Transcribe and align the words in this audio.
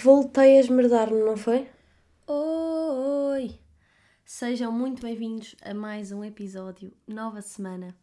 Voltei 0.00 0.56
a 0.56 0.60
esmerdar-me, 0.60 1.24
não 1.24 1.36
foi? 1.36 1.68
Oi! 2.24 3.58
Sejam 4.24 4.70
muito 4.70 5.02
bem-vindos 5.02 5.56
a 5.60 5.74
mais 5.74 6.12
um 6.12 6.22
episódio, 6.22 6.92
nova 7.04 7.42
semana. 7.42 7.96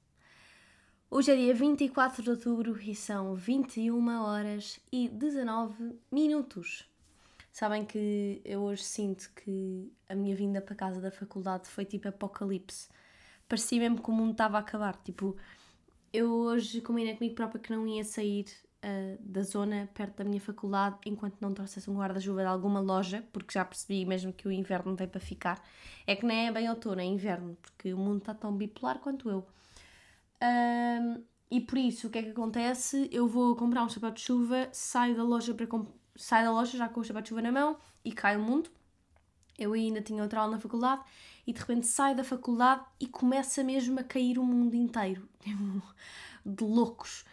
Hoje 1.09 1.31
é 1.31 1.35
dia 1.37 1.53
24 1.53 2.21
de 2.21 2.29
outubro 2.31 2.77
e 2.81 2.93
são 2.93 3.33
21 3.33 4.21
horas 4.21 4.77
e 4.91 5.07
19 5.07 5.97
minutos. 6.11 6.85
Sabem 7.49 7.85
que 7.85 8.41
eu 8.43 8.63
hoje 8.63 8.83
sinto 8.83 9.31
que 9.33 9.89
a 10.09 10.15
minha 10.15 10.35
vinda 10.35 10.59
para 10.59 10.75
casa 10.75 10.99
da 10.99 11.11
faculdade 11.11 11.69
foi 11.69 11.85
tipo 11.85 12.09
apocalipse. 12.09 12.89
Parecia 13.47 13.79
mesmo 13.79 14.03
que 14.03 14.09
o 14.09 14.13
mundo 14.13 14.33
estava 14.33 14.57
a 14.57 14.59
acabar. 14.59 14.97
Tipo, 14.97 15.37
eu 16.11 16.29
hoje 16.29 16.81
combinei 16.81 17.15
comigo 17.15 17.35
própria 17.35 17.61
que 17.61 17.71
não 17.71 17.87
ia 17.87 18.03
sair 18.03 18.47
uh, 18.85 19.17
da 19.19 19.41
zona 19.41 19.89
perto 19.93 20.17
da 20.17 20.23
minha 20.23 20.39
faculdade 20.39 20.97
enquanto 21.05 21.41
não 21.41 21.53
trouxesse 21.53 21.89
um 21.89 21.95
guarda-chuva 21.95 22.41
de 22.41 22.47
alguma 22.47 22.79
loja, 22.79 23.23
porque 23.33 23.53
já 23.53 23.65
percebi 23.65 24.05
mesmo 24.05 24.31
que 24.31 24.47
o 24.47 24.51
inverno 24.51 24.95
veio 24.95 25.09
para 25.09 25.19
ficar. 25.19 25.61
É 26.05 26.15
que 26.15 26.25
nem 26.25 26.47
é 26.47 26.51
bem 26.51 26.69
outono, 26.69 27.01
é 27.01 27.05
inverno, 27.05 27.57
porque 27.61 27.93
o 27.93 27.97
mundo 27.97 28.19
está 28.19 28.33
tão 28.33 28.55
bipolar 28.55 28.99
quanto 28.99 29.29
eu. 29.29 29.47
Um, 30.41 31.23
e 31.49 31.61
por 31.61 31.77
isso, 31.77 32.07
o 32.07 32.09
que 32.09 32.19
é 32.19 32.23
que 32.23 32.29
acontece? 32.29 33.09
Eu 33.11 33.27
vou 33.27 33.55
comprar 33.55 33.83
um 33.83 33.89
chapéu 33.89 34.11
de 34.11 34.21
chuva, 34.21 34.69
saio 34.71 35.15
da 35.15 35.23
loja 35.23 35.53
para 35.53 35.67
saio 36.15 36.45
da 36.45 36.51
loja 36.51 36.77
já 36.77 36.87
com 36.87 37.01
o 37.01 37.03
chapéu 37.03 37.21
de 37.21 37.29
chuva 37.29 37.41
na 37.41 37.51
mão 37.51 37.77
e 38.03 38.11
cai 38.11 38.37
o 38.37 38.41
mundo. 38.41 38.69
Eu 39.57 39.73
ainda 39.73 40.01
tinha 40.01 40.21
outra 40.21 40.41
aula 40.41 40.55
na 40.55 40.59
faculdade 40.59 41.01
e 41.47 41.53
de 41.53 41.59
repente 41.59 41.87
saio 41.87 42.15
da 42.15 42.23
faculdade 42.23 42.83
e 42.99 43.07
começa 43.07 43.63
mesmo 43.63 43.99
a 43.99 44.03
cair 44.03 44.37
o 44.37 44.43
mundo 44.43 44.75
inteiro. 44.75 45.27
de 46.45 46.63
loucos. 46.63 47.25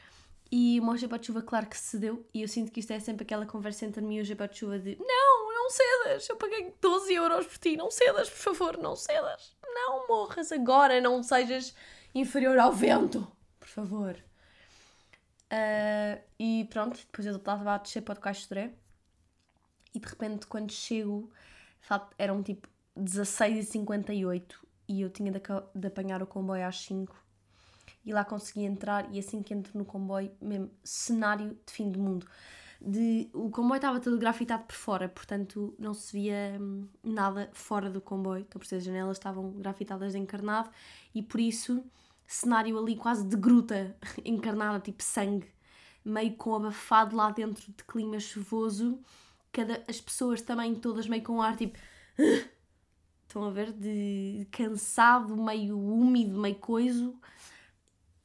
E 0.55 0.79
o 0.79 0.85
meu 0.85 0.99
chuva, 1.23 1.41
claro 1.41 1.67
que 1.67 1.79
cedeu. 1.79 2.29
E 2.35 2.43
eu 2.43 2.49
sinto 2.49 2.71
que 2.71 2.81
isto 2.81 2.93
é 2.93 3.01
sempre 3.01 3.23
aquela 3.25 3.47
conversa 3.47 3.87
entre 3.87 4.03
mim 4.03 4.17
e 4.17 4.21
o 4.21 4.25
chapéu 4.27 4.47
de 4.47 4.99
Não, 5.01 5.51
não 5.51 5.71
cedas, 5.71 6.29
eu 6.29 6.37
paguei 6.37 6.75
12 6.79 7.15
euros 7.15 7.47
por 7.47 7.57
ti, 7.57 7.75
não 7.75 7.91
cedas, 7.91 8.29
por 8.29 8.55
favor, 8.55 8.77
não 8.77 8.95
cedas. 8.95 9.57
Não 9.65 10.07
morras 10.07 10.53
agora, 10.53 11.01
não 11.01 11.23
sejas 11.23 11.75
inferior 12.15 12.59
ao 12.59 12.71
vento, 12.71 13.27
por 13.59 13.67
favor. 13.67 14.15
Uh, 15.51 16.21
e 16.39 16.69
pronto, 16.69 16.99
depois 16.99 17.27
eu 17.27 17.37
estava 17.37 17.75
a 17.75 17.79
descer 17.79 18.03
para 18.03 18.19
o 18.19 18.33
de 18.33 18.75
E 19.95 19.99
de 19.99 20.07
repente, 20.07 20.47
quando 20.47 20.71
chego, 20.71 21.33
eram 22.19 22.43
tipo 22.43 22.69
16h58 22.99 24.53
e 24.87 25.01
eu 25.01 25.09
tinha 25.09 25.33
de, 25.33 25.41
de 25.75 25.87
apanhar 25.87 26.23
o 26.23 26.27
comboio 26.27 26.67
às 26.67 26.77
5 26.85 27.22
e 28.05 28.13
lá 28.13 28.25
consegui 28.25 28.65
entrar 28.65 29.09
e 29.13 29.19
assim 29.19 29.43
que 29.43 29.55
entro 29.55 29.77
no 29.79 29.85
comboio, 29.85 30.31
mesmo 30.41 30.71
cenário 30.83 31.57
de 31.67 31.73
fim 31.73 31.91
do 31.91 31.99
mundo. 31.99 32.27
De, 32.81 33.31
o 33.33 33.49
comboio 33.49 33.77
estava 33.77 34.01
todo 34.01 34.19
grafitado 34.19 34.65
por 34.65 34.75
fora, 34.75 35.09
portanto 35.09 35.73
não 35.79 35.95
se 35.95 36.13
via 36.13 36.59
hum, 36.61 36.89
nada 37.03 37.49
fora 37.53 37.89
do 37.89 38.01
comboio, 38.01 38.41
então 38.41 38.61
por 38.61 38.75
as 38.75 38.83
janelas 38.83 39.19
estavam 39.19 39.53
grafitadas 39.53 40.13
de 40.13 40.19
encarnado 40.19 40.69
e 41.15 41.23
por 41.23 41.39
isso 41.39 41.85
cenário 42.27 42.77
ali 42.77 42.97
quase 42.97 43.25
de 43.25 43.37
gruta 43.37 43.97
encarnada, 44.25 44.81
tipo 44.81 45.03
sangue, 45.03 45.47
meio 46.05 46.35
com 46.35 46.57
abafado 46.57 47.15
lá 47.15 47.31
dentro 47.31 47.65
de 47.71 47.85
clima 47.85 48.19
chuvoso, 48.19 48.99
cada, 49.53 49.81
as 49.87 50.01
pessoas 50.01 50.43
também 50.43 50.75
todas 50.75 51.07
meio 51.07 51.23
com 51.23 51.41
ar 51.41 51.57
tipo 51.57 51.79
estão 53.29 53.45
a 53.45 53.51
ver, 53.51 53.73
de 53.73 54.47
cansado, 54.51 55.37
meio 55.37 55.79
úmido, 55.79 56.37
meio 56.41 56.57
coiso 56.57 57.17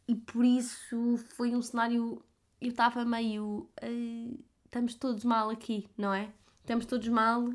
e 0.07 0.15
por 0.15 0.45
isso 0.45 1.17
foi 1.35 1.55
um 1.55 1.61
cenário. 1.61 2.23
Eu 2.61 2.69
estava 2.69 3.03
meio. 3.03 3.69
Uh, 3.83 4.43
estamos 4.65 4.95
todos 4.95 5.23
mal 5.23 5.49
aqui, 5.49 5.87
não 5.97 6.13
é? 6.13 6.31
Estamos 6.61 6.85
todos 6.85 7.07
mal 7.07 7.49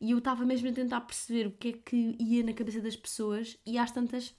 e 0.00 0.12
eu 0.12 0.18
estava 0.18 0.44
mesmo 0.44 0.68
a 0.68 0.72
tentar 0.72 1.02
perceber 1.02 1.46
o 1.46 1.52
que 1.52 1.68
é 1.68 1.72
que 1.72 2.16
ia 2.18 2.42
na 2.42 2.52
cabeça 2.52 2.80
das 2.80 2.96
pessoas 2.96 3.58
e 3.66 3.78
às 3.78 3.90
tantas 3.90 4.34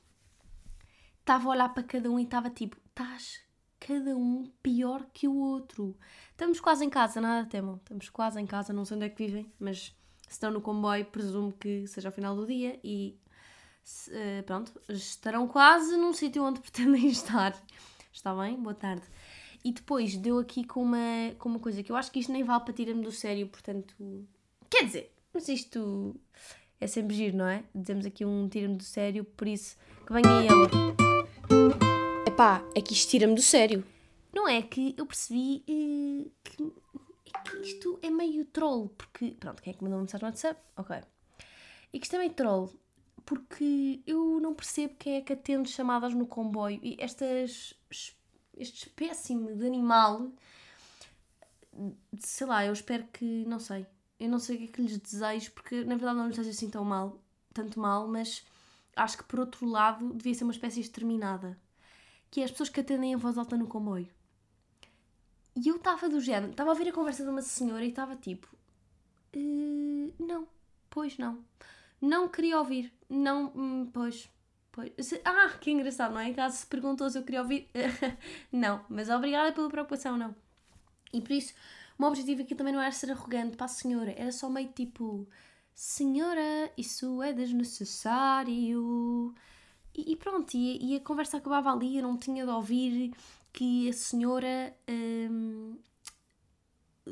estava 1.19 1.47
a 1.47 1.51
olhar 1.51 1.69
para 1.69 1.83
cada 1.83 2.09
um 2.09 2.19
e 2.19 2.23
estava 2.23 2.49
tipo, 2.49 2.77
estás 2.89 3.41
cada 3.79 4.15
um 4.15 4.51
pior 4.61 5.05
que 5.11 5.27
o 5.27 5.35
outro. 5.35 5.97
Estamos 6.31 6.59
quase 6.59 6.85
em 6.85 6.89
casa, 6.89 7.19
nada 7.19 7.47
temam. 7.47 7.75
Estamos 7.77 8.09
quase 8.09 8.39
em 8.39 8.45
casa, 8.45 8.73
não 8.73 8.85
sei 8.85 8.97
onde 8.97 9.05
é 9.05 9.09
que 9.09 9.25
vivem, 9.25 9.51
mas 9.59 9.95
se 10.27 10.33
estão 10.33 10.51
no 10.51 10.61
comboio, 10.61 11.05
presumo 11.05 11.51
que 11.51 11.87
seja 11.87 12.09
ao 12.09 12.13
final 12.13 12.35
do 12.35 12.45
dia 12.45 12.79
e 12.83 13.19
uh, 14.07 14.43
pronto, 14.43 14.71
estarão 14.89 15.47
quase 15.47 15.97
num 15.97 16.13
sítio 16.13 16.43
onde 16.43 16.59
pretendem 16.61 17.07
estar. 17.07 17.55
Está 18.11 18.33
bem? 18.35 18.55
Boa 18.55 18.75
tarde. 18.75 19.03
E 19.63 19.71
depois 19.71 20.17
deu 20.17 20.39
aqui 20.39 20.63
com 20.63 20.81
uma, 20.81 21.35
com 21.37 21.49
uma 21.49 21.59
coisa 21.59 21.83
que 21.83 21.91
eu 21.91 21.95
acho 21.95 22.11
que 22.11 22.19
isto 22.19 22.31
nem 22.31 22.43
vale 22.43 22.63
para 22.63 22.73
tirar-me 22.73 23.03
do 23.03 23.11
sério, 23.11 23.47
portanto. 23.47 23.93
Quer 24.69 24.85
dizer, 24.85 25.13
mas 25.33 25.47
isto 25.47 26.15
é 26.79 26.87
sempre 26.87 27.15
giro, 27.15 27.37
não 27.37 27.45
é? 27.45 27.63
Dizemos 27.73 28.05
aqui 28.05 28.25
um 28.25 28.49
tira-me 28.49 28.75
do 28.75 28.83
sério, 28.83 29.23
por 29.23 29.47
isso 29.47 29.77
que 30.05 30.13
venha 30.13 30.41
ele. 30.41 32.27
Epá, 32.27 32.63
é 32.75 32.81
que 32.81 32.93
isto 32.93 33.09
tira-me 33.09 33.35
do 33.35 33.41
sério. 33.41 33.85
Não 34.33 34.47
é 34.47 34.61
que 34.61 34.95
eu 34.97 35.05
percebi 35.05 35.63
uh, 35.69 36.31
que, 36.43 36.73
é 37.25 37.39
que 37.39 37.57
isto 37.61 37.99
é 38.01 38.09
meio 38.09 38.45
troll, 38.45 38.89
porque. 38.89 39.31
Pronto, 39.39 39.61
quem 39.61 39.73
é 39.73 39.75
que 39.75 39.83
mandou 39.83 39.97
uma 39.99 40.03
mensagem 40.03 40.23
no 40.23 40.29
WhatsApp? 40.29 40.59
Ok. 40.75 40.97
E 41.93 41.99
que 41.99 42.05
isto 42.05 42.15
é 42.15 42.19
meio 42.19 42.33
troll, 42.33 42.73
porque 43.25 44.01
eu 44.05 44.39
não 44.39 44.53
percebo 44.53 44.95
quem 44.97 45.15
é 45.15 45.21
que 45.21 45.33
atende 45.33 45.69
chamadas 45.69 46.13
no 46.13 46.25
comboio 46.25 46.79
e 46.83 46.97
estas, 46.99 47.73
este 48.57 48.87
espécime 48.87 49.55
de 49.55 49.65
animal, 49.65 50.31
sei 52.19 52.47
lá, 52.47 52.65
eu 52.65 52.73
espero 52.73 53.05
que, 53.13 53.45
não 53.45 53.59
sei, 53.59 53.85
eu 54.19 54.29
não 54.29 54.39
sei 54.39 54.55
o 54.55 54.59
que 54.59 54.65
é 54.65 54.67
que 54.67 54.81
lhes 54.81 54.97
desejo, 54.97 55.51
porque 55.51 55.83
na 55.83 55.95
verdade 55.95 56.17
não 56.17 56.27
lhes 56.27 56.35
desejo 56.35 56.55
assim 56.55 56.69
tão 56.69 56.83
mal, 56.83 57.19
tanto 57.53 57.79
mal, 57.79 58.07
mas 58.07 58.45
acho 58.95 59.17
que 59.17 59.23
por 59.23 59.39
outro 59.39 59.65
lado 59.65 60.13
devia 60.13 60.33
ser 60.33 60.43
uma 60.43 60.53
espécie 60.53 60.81
exterminada, 60.81 61.57
que 62.29 62.41
é 62.41 62.43
as 62.43 62.51
pessoas 62.51 62.69
que 62.69 62.79
atendem 62.79 63.13
a 63.13 63.17
voz 63.17 63.37
alta 63.37 63.57
no 63.57 63.67
comboio. 63.67 64.09
E 65.55 65.67
eu 65.67 65.75
estava 65.75 66.07
do 66.07 66.21
género, 66.21 66.51
estava 66.51 66.69
a 66.69 66.73
ouvir 66.73 66.87
a 66.89 66.93
conversa 66.93 67.23
de 67.23 67.29
uma 67.29 67.41
senhora 67.41 67.83
e 67.83 67.89
estava 67.89 68.15
tipo, 68.15 68.47
uh, 69.35 70.13
não, 70.17 70.47
pois 70.89 71.17
não 71.17 71.43
não 72.01 72.27
queria 72.27 72.57
ouvir. 72.57 72.91
Não, 73.07 73.51
hum, 73.55 73.89
pois, 73.93 74.29
pois. 74.71 74.91
Ah, 75.23 75.51
que 75.59 75.71
engraçado, 75.71 76.13
não 76.13 76.19
é? 76.19 76.33
Caso 76.33 76.57
se 76.57 76.65
perguntou 76.65 77.09
se 77.09 77.17
eu 77.17 77.23
queria 77.23 77.41
ouvir. 77.41 77.69
não, 78.51 78.83
mas 78.89 79.09
obrigada 79.09 79.51
pela 79.51 79.69
preocupação, 79.69 80.17
não. 80.17 80.35
E 81.13 81.21
por 81.21 81.31
isso, 81.31 81.53
o 81.97 82.01
meu 82.01 82.09
objetivo 82.09 82.41
aqui 82.41 82.55
também 82.55 82.73
não 82.73 82.81
era 82.81 82.91
ser 82.91 83.11
arrogante 83.11 83.55
para 83.55 83.65
a 83.65 83.69
senhora, 83.69 84.13
era 84.17 84.31
só 84.31 84.49
meio 84.49 84.69
tipo: 84.69 85.27
Senhora, 85.73 86.71
isso 86.77 87.21
é 87.21 87.33
desnecessário. 87.33 89.35
E, 89.93 90.13
e 90.13 90.15
pronto, 90.15 90.55
e, 90.55 90.93
e, 90.93 90.95
a 90.95 90.99
conversa 91.01 91.37
acabava 91.37 91.71
ali, 91.71 91.97
eu 91.97 92.03
não 92.03 92.17
tinha 92.17 92.45
de 92.45 92.51
ouvir 92.51 93.13
que 93.53 93.89
a 93.89 93.93
senhora. 93.93 94.75
Hum, 94.89 95.50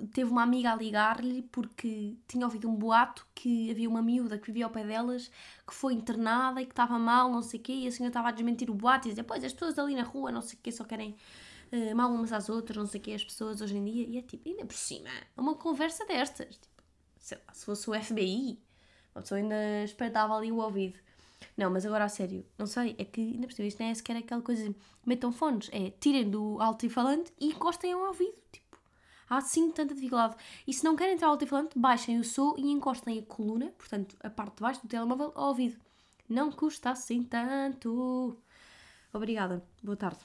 teve 0.10 0.30
uma 0.30 0.44
amiga 0.44 0.72
a 0.72 0.76
ligar-lhe 0.76 1.42
porque 1.52 2.16
tinha 2.28 2.46
ouvido 2.46 2.70
um 2.70 2.76
boato 2.76 3.26
que 3.34 3.72
havia 3.72 3.90
uma 3.90 4.02
miúda 4.02 4.38
que 4.38 4.48
vivia 4.48 4.66
ao 4.66 4.72
pé 4.72 4.84
delas 4.84 5.32
que 5.68 5.74
foi 5.74 5.94
internada 5.94 6.62
e 6.62 6.66
que 6.66 6.72
estava 6.72 6.98
mal, 6.98 7.32
não 7.32 7.42
sei 7.42 7.60
o 7.60 7.64
quê, 7.64 7.74
e 7.74 7.88
a 7.88 7.92
senhora 7.92 8.10
estava 8.10 8.30
a 8.30 8.32
desmentir 8.32 8.70
o 8.70 8.74
boato 8.74 9.08
e 9.08 9.12
dizer, 9.12 9.24
pois, 9.24 9.44
as 9.44 9.54
pessoas 9.54 9.78
ali 9.80 9.96
na 9.96 10.04
rua, 10.04 10.32
não 10.32 10.42
sei 10.42 10.58
o 10.58 10.62
quê, 10.62 10.72
só 10.72 10.84
querem 10.84 11.16
uh, 11.72 11.96
mal 11.96 12.12
umas 12.12 12.32
às 12.34 12.50
outras, 12.50 12.78
não 12.78 12.88
sei 12.88 13.00
o 13.00 13.04
quê, 13.04 13.14
as 13.14 13.24
pessoas 13.24 13.62
hoje 13.62 13.78
em 13.78 13.86
dia, 13.86 14.08
e 14.08 14.18
é 14.18 14.22
tipo, 14.22 14.48
ainda 14.50 14.66
por 14.66 14.76
cima, 14.76 15.10
uma 15.38 15.56
conversa 15.56 16.06
destas, 16.06 16.58
tipo, 16.58 16.84
sei 17.18 17.38
lá, 17.46 17.54
se 17.54 17.66
fosse 17.66 17.90
o 17.90 17.94
FBI, 17.94 18.60
uma 19.14 19.22
pessoa 19.22 19.40
ainda 19.40 19.84
espetava 19.84 20.36
ali 20.36 20.52
o 20.52 20.58
ouvido. 20.58 21.00
Não, 21.56 21.70
mas 21.70 21.86
agora 21.86 22.06
a 22.06 22.10
sério, 22.10 22.46
não 22.58 22.66
sei, 22.66 22.96
é 22.98 23.06
que 23.06 23.22
ainda 23.22 23.48
por 23.48 23.54
cima 23.54 23.68
isto 23.68 23.82
não 23.82 23.90
é 23.90 23.94
sequer 23.94 24.18
aquela 24.18 24.42
coisa, 24.42 24.74
metam 25.06 25.32
fones, 25.32 25.70
é 25.72 25.92
tirem 26.00 26.30
do 26.30 26.60
alto-falante 26.62 27.34
e 27.40 27.48
encostem 27.48 27.94
ao 27.94 28.08
ouvido, 28.08 28.36
tipo, 28.52 28.69
há 29.30 29.38
assim 29.38 29.72
tanta 29.72 29.94
dificuldade. 29.94 30.36
E 30.68 30.74
se 30.74 30.84
não 30.84 30.96
querem 30.96 31.14
entrar 31.14 31.28
ao 31.28 31.34
alto-falante, 31.34 31.78
baixem 31.78 32.20
o 32.20 32.24
som 32.24 32.56
e 32.58 32.72
encostem 32.72 33.20
a 33.20 33.24
coluna, 33.24 33.68
portanto, 33.78 34.16
a 34.22 34.30
parte 34.30 34.56
de 34.56 34.62
baixo 34.62 34.82
do 34.82 34.88
telemóvel, 34.88 35.32
ao 35.36 35.50
ouvido. 35.50 35.78
Não 36.28 36.52
custa 36.52 36.92
assim 36.92 37.24
tanto. 37.24 38.38
Obrigada. 39.14 39.64
Boa 39.82 39.98
tarde. 39.98 40.20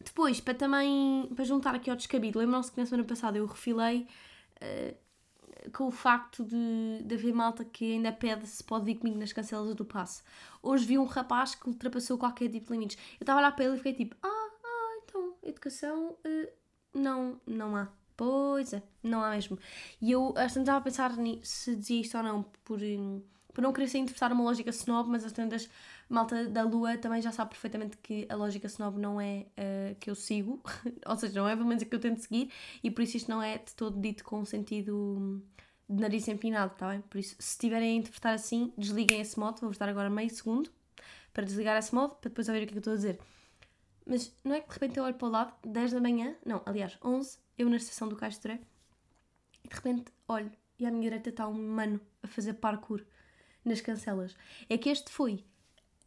Depois, 0.00 0.40
para 0.40 0.54
também, 0.54 1.28
para 1.34 1.44
juntar 1.44 1.74
aqui 1.74 1.90
ao 1.90 1.96
descabido, 1.96 2.38
lembram-se 2.38 2.70
que 2.70 2.78
na 2.78 2.86
semana 2.86 3.06
passada 3.06 3.36
eu 3.36 3.46
refilei 3.46 4.06
uh, 4.62 5.70
com 5.72 5.88
o 5.88 5.90
facto 5.90 6.44
de, 6.44 7.02
de 7.04 7.14
haver 7.14 7.34
malta 7.34 7.64
que 7.64 7.94
ainda 7.94 8.12
pede 8.12 8.46
se 8.46 8.62
pode 8.62 8.84
vir 8.84 8.94
comigo 8.96 9.18
nas 9.18 9.32
cancelas 9.32 9.74
do 9.74 9.84
passe. 9.84 10.22
Hoje 10.62 10.86
vi 10.86 10.98
um 10.98 11.04
rapaz 11.04 11.56
que 11.56 11.68
ultrapassou 11.68 12.16
qualquer 12.16 12.48
tipo 12.48 12.66
de 12.66 12.72
limites. 12.72 12.96
Eu 13.18 13.24
estava 13.24 13.40
lá 13.40 13.50
para 13.50 13.64
ele 13.64 13.74
e 13.74 13.78
fiquei 13.78 13.94
tipo, 13.94 14.16
ah, 14.22 14.50
ah, 14.64 15.00
então, 15.02 15.34
educação, 15.42 16.10
uh, 16.10 16.48
não, 16.94 17.40
não 17.44 17.74
há. 17.74 17.88
Pois 18.18 18.72
é, 18.72 18.82
não 19.00 19.22
há 19.22 19.30
mesmo. 19.30 19.56
E 20.02 20.10
eu 20.10 20.34
estava 20.36 20.78
a 20.78 20.80
pensar 20.80 21.12
se 21.44 21.76
dizia 21.76 22.00
isto 22.00 22.16
ou 22.16 22.24
não 22.24 22.42
por, 22.64 22.80
por 23.54 23.62
não 23.62 23.72
querer 23.72 23.86
ser 23.86 23.98
interpretar 23.98 24.32
uma 24.32 24.42
lógica 24.42 24.70
snob, 24.70 25.08
mas 25.08 25.24
as 25.24 25.30
tantas 25.30 25.70
malta 26.08 26.48
da 26.48 26.64
lua 26.64 26.98
também 26.98 27.22
já 27.22 27.30
sabe 27.30 27.50
perfeitamente 27.50 27.96
que 27.98 28.26
a 28.28 28.34
lógica 28.34 28.66
snob 28.66 28.98
não 28.98 29.20
é 29.20 29.46
uh, 29.56 29.94
que 30.00 30.10
eu 30.10 30.16
sigo, 30.16 30.60
ou 31.06 31.16
seja, 31.16 31.40
não 31.40 31.48
é 31.48 31.54
pelo 31.54 31.68
menos 31.68 31.80
a 31.80 31.86
que 31.86 31.94
eu 31.94 32.00
tento 32.00 32.18
seguir, 32.18 32.50
e 32.82 32.90
por 32.90 33.02
isso 33.02 33.18
isto 33.18 33.30
não 33.30 33.40
é 33.40 33.58
de 33.58 33.72
todo 33.76 34.00
dito 34.00 34.24
com 34.24 34.44
sentido 34.44 35.40
de 35.88 36.00
nariz 36.00 36.26
empinado, 36.26 36.74
tá 36.74 36.88
bem? 36.88 37.00
Por 37.02 37.18
isso, 37.18 37.36
se 37.38 37.52
estiverem 37.52 37.92
a 37.92 38.00
interpretar 38.00 38.34
assim, 38.34 38.72
desliguem 38.76 39.20
esse 39.20 39.38
modo, 39.38 39.60
vou-vos 39.60 39.78
dar 39.78 39.88
agora 39.88 40.10
meio 40.10 40.28
segundo 40.28 40.72
para 41.32 41.44
desligar 41.44 41.78
esse 41.78 41.94
modo, 41.94 42.16
para 42.16 42.30
depois 42.30 42.48
ouvir 42.48 42.64
o 42.64 42.66
que 42.66 42.70
é 42.70 42.72
que 42.72 42.78
eu 42.78 42.80
estou 42.80 42.94
a 42.94 42.96
dizer. 42.96 43.20
Mas 44.04 44.34
não 44.42 44.56
é 44.56 44.60
que 44.60 44.66
de 44.66 44.74
repente 44.74 44.98
eu 44.98 45.04
olho 45.04 45.14
para 45.14 45.28
o 45.28 45.30
lado, 45.30 45.54
10 45.64 45.92
da 45.92 46.00
manhã, 46.00 46.34
não, 46.44 46.60
aliás, 46.66 46.98
11, 47.04 47.38
eu 47.58 47.68
na 47.68 47.76
estação 47.76 48.08
do 48.08 48.16
Castro, 48.16 48.52
e 49.64 49.68
de 49.68 49.74
repente 49.74 50.12
olho 50.26 50.50
e 50.78 50.86
à 50.86 50.90
minha 50.90 51.02
direita 51.02 51.30
está 51.30 51.46
um 51.48 51.68
mano 51.68 52.00
a 52.22 52.28
fazer 52.28 52.54
parkour 52.54 53.02
nas 53.64 53.80
cancelas. 53.80 54.36
É 54.68 54.78
que 54.78 54.88
este 54.88 55.10
foi 55.10 55.44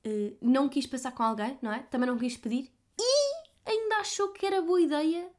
uh, 0.05 0.37
não 0.41 0.69
quis 0.69 0.87
passar 0.87 1.11
com 1.11 1.23
alguém, 1.23 1.57
não 1.61 1.71
é? 1.71 1.79
Também 1.79 2.07
não 2.07 2.17
quis 2.17 2.37
pedir 2.37 2.71
e 2.97 3.43
ainda 3.65 3.97
achou 3.97 4.29
que 4.29 4.45
era 4.45 4.61
boa 4.61 4.81
ideia 4.81 5.29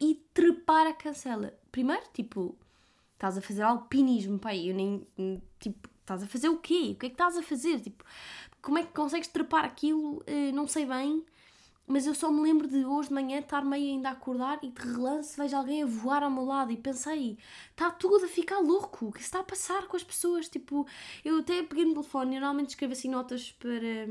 e 0.00 0.14
trepar 0.34 0.86
a 0.86 0.92
cancela. 0.92 1.56
Primeiro, 1.70 2.04
tipo, 2.12 2.56
estás 3.14 3.38
a 3.38 3.40
fazer 3.40 3.62
alpinismo, 3.62 4.38
pai, 4.38 4.70
eu 4.70 4.74
nem, 4.74 5.06
tipo, 5.58 5.88
estás 6.00 6.22
a 6.22 6.26
fazer 6.26 6.48
o 6.48 6.58
quê? 6.58 6.92
O 6.92 6.98
que 6.98 7.06
é 7.06 7.08
que 7.08 7.14
estás 7.14 7.36
a 7.36 7.42
fazer? 7.42 7.80
Tipo, 7.80 8.04
como 8.62 8.78
é 8.78 8.82
que 8.82 8.92
consegues 8.92 9.28
trepar 9.28 9.64
aquilo? 9.64 10.18
Uh, 10.18 10.52
não 10.54 10.66
sei 10.66 10.86
bem. 10.86 11.24
Mas 11.88 12.06
eu 12.06 12.14
só 12.14 12.30
me 12.30 12.42
lembro 12.42 12.68
de 12.68 12.84
hoje 12.84 13.08
de 13.08 13.14
manhã 13.14 13.38
estar 13.38 13.64
meio 13.64 13.94
ainda 13.94 14.10
a 14.10 14.12
acordar 14.12 14.58
e 14.62 14.68
de 14.68 14.80
relance 14.82 15.34
vejo 15.40 15.56
alguém 15.56 15.82
a 15.82 15.86
voar 15.86 16.22
ao 16.22 16.30
meu 16.30 16.44
lado 16.44 16.70
e 16.70 16.76
pensei, 16.76 17.38
está 17.70 17.90
tudo 17.90 18.26
a 18.26 18.28
ficar 18.28 18.58
louco, 18.58 19.06
o 19.06 19.12
que 19.12 19.22
está 19.22 19.40
a 19.40 19.42
passar 19.42 19.86
com 19.86 19.96
as 19.96 20.04
pessoas? 20.04 20.50
Tipo, 20.50 20.86
eu 21.24 21.38
até 21.38 21.62
peguei 21.62 21.86
no 21.86 21.94
telefone 21.94 22.36
e 22.36 22.40
normalmente 22.40 22.68
escrevo 22.68 22.92
assim 22.92 23.08
notas 23.08 23.52
para, 23.52 24.06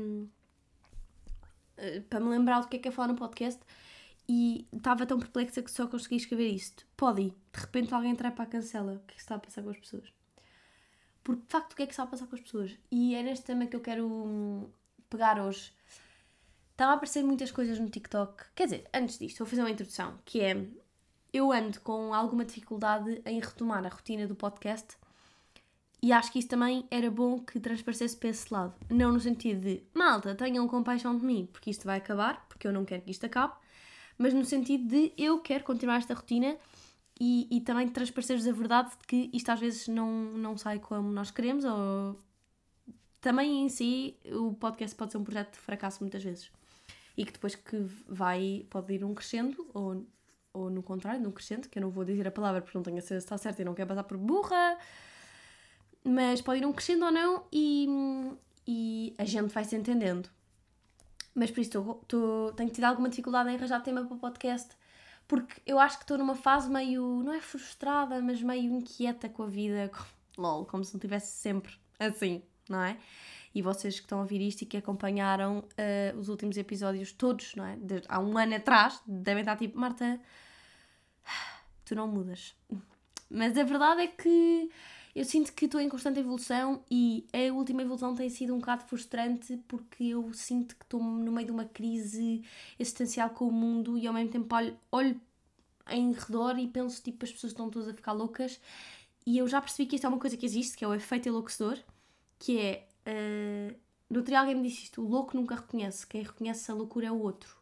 eh, 1.76 2.00
para 2.10 2.18
me 2.18 2.28
lembrar 2.28 2.62
do 2.62 2.68
que 2.68 2.76
é 2.76 2.78
que 2.80 2.88
é 2.88 2.90
falar 2.90 3.08
no 3.08 3.14
podcast 3.14 3.60
e 4.28 4.66
estava 4.72 5.06
tão 5.06 5.20
perplexa 5.20 5.62
que 5.62 5.70
só 5.70 5.86
consegui 5.86 6.16
escrever 6.16 6.48
isto. 6.48 6.84
Pode 6.96 7.22
ir, 7.22 7.30
de 7.30 7.60
repente 7.60 7.94
alguém 7.94 8.10
entrar 8.10 8.32
para 8.32 8.42
a 8.42 8.48
cancela, 8.48 8.94
o 8.94 9.06
que 9.06 9.12
é 9.12 9.14
que 9.14 9.20
está 9.20 9.36
a 9.36 9.38
passar 9.38 9.62
com 9.62 9.70
as 9.70 9.78
pessoas? 9.78 10.12
Porque 11.22 11.42
de 11.42 11.48
facto 11.48 11.74
o 11.74 11.76
que 11.76 11.82
é 11.84 11.86
que 11.86 11.92
está 11.92 12.02
a 12.02 12.06
passar 12.08 12.26
com 12.26 12.34
as 12.34 12.40
pessoas? 12.40 12.76
E 12.90 13.14
é 13.14 13.22
neste 13.22 13.44
tema 13.44 13.66
que 13.66 13.76
eu 13.76 13.80
quero 13.80 14.04
hum, 14.04 14.68
pegar 15.08 15.40
hoje 15.40 15.72
Estava 16.78 16.92
a 16.92 16.94
aparecer 16.94 17.24
muitas 17.24 17.50
coisas 17.50 17.76
no 17.80 17.90
TikTok. 17.90 18.44
Quer 18.54 18.66
dizer, 18.66 18.88
antes 18.94 19.18
disto, 19.18 19.38
vou 19.38 19.48
fazer 19.48 19.62
uma 19.62 19.70
introdução, 19.70 20.16
que 20.24 20.40
é 20.40 20.64
eu 21.32 21.50
ando 21.50 21.80
com 21.80 22.14
alguma 22.14 22.44
dificuldade 22.44 23.20
em 23.26 23.40
retomar 23.40 23.84
a 23.84 23.88
rotina 23.88 24.28
do 24.28 24.36
podcast 24.36 24.96
e 26.00 26.12
acho 26.12 26.30
que 26.30 26.38
isso 26.38 26.46
também 26.46 26.86
era 26.88 27.10
bom 27.10 27.40
que 27.40 27.58
transparecesse 27.58 28.16
para 28.16 28.28
esse 28.28 28.54
lado. 28.54 28.74
Não 28.88 29.10
no 29.10 29.18
sentido 29.18 29.62
de 29.62 29.82
malta, 29.92 30.36
tenham 30.36 30.68
compaixão 30.68 31.18
de 31.18 31.26
mim, 31.26 31.48
porque 31.52 31.68
isto 31.68 31.84
vai 31.84 31.98
acabar, 31.98 32.46
porque 32.48 32.68
eu 32.68 32.72
não 32.72 32.84
quero 32.84 33.02
que 33.02 33.10
isto 33.10 33.26
acabe, 33.26 33.54
mas 34.16 34.32
no 34.32 34.44
sentido 34.44 34.86
de 34.86 35.12
eu 35.18 35.40
quero 35.40 35.64
continuar 35.64 35.96
esta 35.96 36.14
rotina 36.14 36.56
e, 37.18 37.48
e 37.50 37.60
também 37.60 37.88
transparecer-vos 37.88 38.46
a 38.46 38.52
verdade 38.52 38.90
de 38.90 39.04
que 39.04 39.30
isto 39.32 39.50
às 39.50 39.58
vezes 39.58 39.88
não, 39.88 40.08
não 40.12 40.56
sai 40.56 40.78
como 40.78 41.10
nós 41.10 41.32
queremos, 41.32 41.64
ou 41.64 42.22
também 43.20 43.64
em 43.64 43.68
si 43.68 44.16
o 44.26 44.54
podcast 44.54 44.94
pode 44.94 45.10
ser 45.10 45.18
um 45.18 45.24
projeto 45.24 45.54
de 45.54 45.58
fracasso 45.58 46.04
muitas 46.04 46.22
vezes 46.22 46.56
e 47.18 47.24
que 47.24 47.32
depois 47.32 47.56
que 47.56 47.76
vai, 48.06 48.64
pode 48.70 48.94
ir 48.94 49.04
um 49.04 49.12
crescendo 49.12 49.68
ou, 49.74 50.06
ou 50.52 50.70
no 50.70 50.84
contrário, 50.84 51.20
num 51.20 51.32
crescendo, 51.32 51.68
que 51.68 51.76
eu 51.76 51.82
não 51.82 51.90
vou 51.90 52.04
dizer 52.04 52.28
a 52.28 52.30
palavra 52.30 52.62
porque 52.62 52.78
não 52.78 52.82
tenho 52.84 52.96
a 52.96 53.00
certeza 53.00 53.20
se 53.20 53.26
está 53.26 53.36
certa 53.36 53.60
e 53.60 53.64
não 53.64 53.74
quero 53.74 53.88
passar 53.88 54.04
por 54.04 54.16
burra, 54.16 54.78
mas 56.04 56.40
pode 56.40 56.62
ir 56.62 56.64
um 56.64 56.72
crescendo 56.72 57.06
ou 57.06 57.10
não 57.10 57.44
e, 57.52 57.88
e 58.64 59.14
a 59.18 59.24
gente 59.24 59.52
vai 59.52 59.64
se 59.64 59.74
entendendo. 59.74 60.30
Mas 61.34 61.50
por 61.50 61.60
isso 61.60 61.72
tô, 61.72 61.94
tô, 62.06 62.52
tenho 62.54 62.70
tido 62.70 62.84
alguma 62.84 63.08
dificuldade 63.08 63.50
em 63.50 63.56
arranjar 63.56 63.82
tema 63.82 64.04
para 64.04 64.14
o 64.14 64.18
podcast 64.18 64.76
porque 65.26 65.60
eu 65.66 65.80
acho 65.80 65.98
que 65.98 66.04
estou 66.04 66.16
numa 66.16 66.36
fase 66.36 66.70
meio, 66.70 67.22
não 67.24 67.32
é 67.34 67.40
frustrada, 67.40 68.20
mas 68.22 68.40
meio 68.40 68.72
inquieta 68.72 69.28
com 69.28 69.42
a 69.42 69.46
vida, 69.46 69.90
lol, 70.36 70.64
como 70.64 70.84
se 70.84 70.94
não 70.94 71.00
tivesse 71.00 71.32
sempre 71.32 71.74
assim, 71.98 72.42
não 72.68 72.80
é? 72.80 72.96
E 73.54 73.62
vocês 73.62 73.94
que 73.94 74.06
estão 74.06 74.18
a 74.18 74.22
ouvir 74.22 74.40
isto 74.40 74.62
e 74.62 74.66
que 74.66 74.76
acompanharam 74.76 75.58
uh, 75.58 76.18
os 76.18 76.28
últimos 76.28 76.56
episódios 76.56 77.12
todos, 77.12 77.54
não 77.54 77.64
é? 77.64 77.78
Há 78.08 78.20
um 78.20 78.36
ano 78.36 78.54
atrás, 78.54 79.00
devem 79.06 79.40
estar 79.40 79.56
tipo, 79.56 79.78
Marta, 79.78 80.20
tu 81.84 81.94
não 81.94 82.06
mudas. 82.06 82.54
Mas 83.30 83.56
a 83.56 83.64
verdade 83.64 84.02
é 84.02 84.06
que 84.06 84.70
eu 85.14 85.24
sinto 85.24 85.52
que 85.52 85.64
estou 85.64 85.80
em 85.80 85.88
constante 85.88 86.20
evolução 86.20 86.82
e 86.90 87.26
a 87.32 87.52
última 87.52 87.82
evolução 87.82 88.14
tem 88.14 88.30
sido 88.30 88.54
um 88.54 88.58
bocado 88.58 88.84
frustrante 88.84 89.56
porque 89.66 90.04
eu 90.04 90.32
sinto 90.32 90.76
que 90.76 90.84
estou 90.84 91.02
no 91.02 91.32
meio 91.32 91.46
de 91.46 91.52
uma 91.52 91.64
crise 91.64 92.42
existencial 92.78 93.30
com 93.30 93.48
o 93.48 93.52
mundo 93.52 93.98
e 93.98 94.06
ao 94.06 94.14
mesmo 94.14 94.30
tempo 94.30 94.54
olho, 94.54 94.76
olho 94.92 95.20
em 95.90 96.12
redor 96.12 96.58
e 96.58 96.68
penso 96.68 97.02
tipo 97.02 97.24
as 97.24 97.32
pessoas 97.32 97.52
estão 97.52 97.68
todas 97.68 97.88
a 97.88 97.94
ficar 97.94 98.12
loucas 98.12 98.60
e 99.28 99.36
eu 99.36 99.46
já 99.46 99.60
percebi 99.60 99.86
que 99.86 99.96
isto 99.96 100.06
é 100.06 100.08
uma 100.08 100.18
coisa 100.18 100.38
que 100.38 100.46
existe, 100.46 100.74
que 100.74 100.82
é 100.82 100.88
o 100.88 100.94
efeito 100.94 101.28
enlouquecedor, 101.28 101.78
que 102.38 102.58
é 102.58 102.87
No 104.10 104.18
outro 104.18 104.30
dia 104.30 104.40
alguém 104.40 104.54
me 104.54 104.68
disse 104.68 104.84
isto: 104.84 105.02
o 105.02 105.08
louco 105.08 105.36
nunca 105.36 105.54
reconhece, 105.54 106.06
quem 106.06 106.22
reconhece 106.22 106.70
a 106.70 106.74
loucura 106.74 107.06
é 107.06 107.12
o 107.12 107.20
outro. 107.20 107.56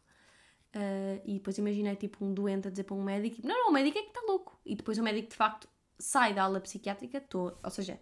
Uh, 0.75 1.21
e 1.25 1.33
depois 1.35 1.57
imaginei 1.57 1.95
tipo 1.95 2.23
um 2.23 2.33
doente 2.33 2.67
a 2.67 2.71
dizer 2.71 2.83
para 2.83 2.95
um 2.95 3.03
médico: 3.03 3.45
não, 3.45 3.55
não, 3.55 3.69
o 3.69 3.73
médico 3.73 3.97
é 3.97 4.01
que 4.01 4.09
está 4.09 4.21
louco. 4.21 4.59
E 4.65 4.75
depois 4.75 4.97
o 4.97 5.03
médico 5.03 5.29
de 5.29 5.35
facto 5.35 5.67
sai 5.97 6.33
da 6.33 6.43
aula 6.43 6.59
psiquiátrica, 6.61 7.19
tô, 7.21 7.53
ou 7.63 7.69
seja, 7.69 7.99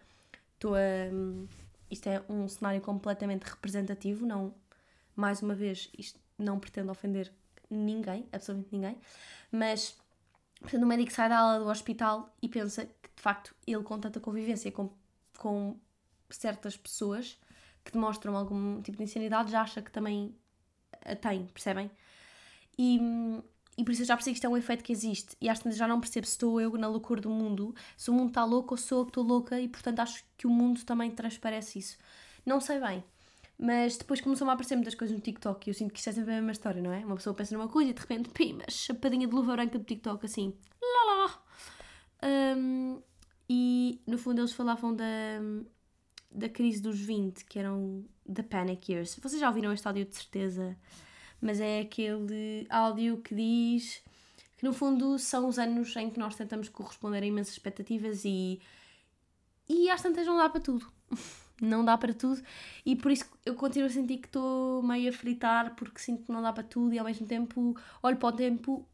estou 0.54 0.76
a. 0.76 0.80
Um, 1.12 1.48
isto 1.90 2.08
é 2.08 2.24
um 2.28 2.48
cenário 2.48 2.82
completamente 2.82 3.44
representativo, 3.44 4.26
não. 4.26 4.54
Mais 5.16 5.42
uma 5.42 5.56
vez, 5.56 5.90
isto 5.98 6.20
não 6.38 6.60
pretendo 6.60 6.92
ofender 6.92 7.32
ninguém, 7.70 8.28
absolutamente 8.32 8.70
ninguém, 8.74 8.98
mas 9.52 9.98
portanto, 10.60 10.84
o 10.84 10.86
médico 10.86 11.12
sai 11.12 11.30
da 11.30 11.40
aula 11.40 11.60
do 11.60 11.70
hospital 11.70 12.36
e 12.42 12.50
pensa 12.50 12.86
que 12.86 13.10
de 13.16 13.22
facto 13.22 13.56
ele, 13.66 13.84
com 13.84 14.00
tanta 14.00 14.20
convivência 14.20 14.72
com, 14.72 14.92
com 15.38 15.80
certas 16.30 16.78
pessoas 16.78 17.38
que 17.84 17.92
demonstram 17.92 18.36
algum 18.36 18.82
tipo 18.82 18.98
de 18.98 19.04
insanidade 19.04 19.52
já 19.52 19.62
acha 19.62 19.82
que 19.82 19.92
também 19.92 20.36
a 21.04 21.16
tem, 21.16 21.46
percebem? 21.48 21.92
E, 22.78 23.00
e 23.78 23.84
por 23.84 23.92
isso 23.92 24.02
eu 24.02 24.06
já 24.06 24.16
percebi 24.16 24.34
que 24.34 24.38
isto 24.38 24.46
é 24.46 24.50
um 24.50 24.58
efeito 24.58 24.84
que 24.84 24.92
existe. 24.92 25.36
E 25.40 25.50
acho 25.50 25.62
que 25.62 25.72
já 25.72 25.88
não 25.88 26.00
percebo 26.00 26.26
se 26.26 26.34
estou 26.34 26.60
eu 26.60 26.72
na 26.78 26.88
loucura 26.88 27.22
do 27.22 27.30
mundo, 27.30 27.76
se 27.96 28.10
o 28.10 28.14
mundo 28.14 28.30
está 28.30 28.44
louco 28.44 28.74
ou 28.74 28.78
sou 28.78 29.00
eu 29.00 29.06
que 29.06 29.12
estou 29.12 29.24
louca 29.24 29.60
e 29.60 29.68
portanto 29.68 30.00
acho 30.00 30.24
que 30.38 30.48
o 30.48 30.50
mundo 30.50 30.84
também 30.84 31.12
transparece 31.12 31.80
isso. 31.80 31.98
Não 32.46 32.60
sei 32.60 32.80
bem. 32.80 33.04
Mas 33.58 33.96
depois 33.96 34.20
começou-me 34.20 34.52
a 34.52 34.54
aparecer 34.54 34.76
muitas 34.76 34.96
coisas 34.96 35.16
no 35.16 35.22
TikTok 35.22 35.68
e 35.68 35.70
eu 35.70 35.74
sinto 35.74 35.94
que 35.94 36.00
isto 36.00 36.10
é 36.10 36.14
sempre 36.14 36.32
a 36.32 36.36
mesma 36.36 36.52
história, 36.52 36.82
não 36.82 36.92
é? 36.92 37.06
Uma 37.06 37.16
pessoa 37.16 37.34
pensa 37.34 37.56
numa 37.56 37.70
coisa 37.70 37.92
e 37.92 37.94
de 37.94 38.02
repente, 38.02 38.30
pima, 38.30 38.64
chapadinha 38.70 39.28
de 39.28 39.34
luva 39.34 39.54
branca 39.54 39.80
do 39.80 39.86
TikTok, 39.86 40.26
assim, 40.26 40.54
lá 40.82 41.14
lá. 41.14 41.44
Um, 42.58 43.02
e 43.50 44.02
no 44.06 44.18
fundo 44.18 44.42
eles 44.42 44.52
falavam 44.52 44.94
da, 44.94 45.06
da 46.36 46.50
crise 46.50 46.82
dos 46.82 47.00
20, 47.00 47.46
que 47.46 47.58
eram 47.58 48.06
The 48.32 48.44
Panic 48.44 48.92
Years. 48.92 49.18
Vocês 49.22 49.40
já 49.40 49.48
ouviram 49.48 49.72
este 49.72 49.88
áudio 49.88 50.06
de 50.06 50.16
certeza, 50.16 50.78
mas 51.42 51.60
é 51.60 51.80
aquele 51.80 52.68
áudio 52.70 53.18
que 53.18 53.34
diz 53.34 54.04
que 54.58 54.66
no 54.66 54.74
fundo 54.74 55.18
são 55.18 55.48
os 55.48 55.58
anos 55.58 55.96
em 55.96 56.10
que 56.10 56.20
nós 56.20 56.36
tentamos 56.36 56.70
corresponder 56.70 57.24
a 57.24 57.26
imensas 57.26 57.54
expectativas 57.54 58.24
e, 58.26 58.60
e 59.68 59.90
às 59.90 60.02
tantas 60.02 60.26
não 60.26 60.38
dá 60.38 60.50
para 60.50 60.62
tudo. 60.62 60.92
não 61.62 61.86
dá 61.86 61.98
para 61.98 62.14
tudo 62.14 62.42
e 62.86 62.98
por 62.98 63.12
isso 63.12 63.26
eu 63.46 63.56
continuo 63.56 63.88
a 63.88 63.90
sentir 63.90 64.18
que 64.18 64.28
estou 64.28 64.84
meio 64.84 65.10
a 65.10 65.14
fritar 65.14 65.74
porque 65.76 66.00
sinto 66.00 66.24
que 66.26 66.32
não 66.32 66.42
dá 66.42 66.52
para 66.52 66.64
tudo 66.64 66.94
e 66.94 67.00
ao 67.00 67.06
mesmo 67.06 67.26
tempo 67.26 67.74
olho 68.04 68.18
para 68.18 68.28
o 68.28 68.32
tempo, 68.34 68.86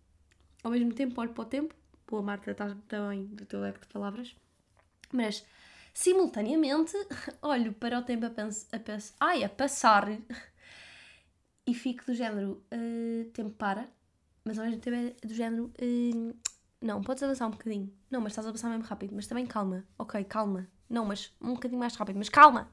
ao 0.64 0.70
mesmo 0.70 0.94
tempo 0.94 1.20
olho 1.20 1.32
para 1.32 1.42
o 1.42 1.46
tempo. 1.46 1.74
Boa 2.08 2.22
Marta, 2.22 2.52
estás 2.52 2.74
bem 2.74 3.26
do 3.28 3.46
teu 3.46 3.62
leque 3.62 3.80
de 3.80 3.88
palavras. 3.88 4.36
Mas 5.12 5.46
Simultaneamente, 5.94 6.94
olho 7.42 7.74
para 7.74 8.00
o 8.00 8.04
tempo 8.04 8.26
a, 8.26 8.30
pens 8.30 8.68
a, 8.72 9.26
ai, 9.26 9.44
a 9.44 9.50
passar 9.50 10.08
e 11.68 11.74
fico 11.74 12.06
do 12.06 12.14
género: 12.14 12.64
uh, 12.74 13.26
tempo 13.32 13.52
para, 13.52 13.90
mas 14.44 14.58
ao 14.58 14.66
mesmo 14.66 14.82
tempo 14.82 14.96
é 14.96 15.28
do 15.28 15.34
género: 15.34 15.72
uh, 15.82 16.36
não, 16.82 17.02
podes 17.02 17.22
avançar 17.24 17.48
um 17.48 17.52
bocadinho. 17.52 17.94
Não, 18.10 18.22
mas 18.22 18.32
estás 18.32 18.48
a 18.48 18.52
passar 18.52 18.70
mesmo 18.70 18.86
rápido, 18.86 19.14
mas 19.16 19.28
também 19.28 19.46
calma. 19.46 19.86
Ok, 19.98 20.24
calma. 20.24 20.68
Não, 20.90 21.06
mas 21.06 21.34
um 21.42 21.54
bocadinho 21.54 21.80
mais 21.80 21.96
rápido, 21.96 22.18
mas 22.18 22.30
calma. 22.30 22.70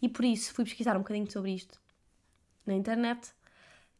E 0.00 0.08
por 0.08 0.24
isso 0.24 0.52
fui 0.54 0.64
pesquisar 0.64 0.96
um 0.96 1.00
bocadinho 1.00 1.30
sobre 1.30 1.52
isto 1.52 1.80
na 2.66 2.74
internet. 2.74 3.32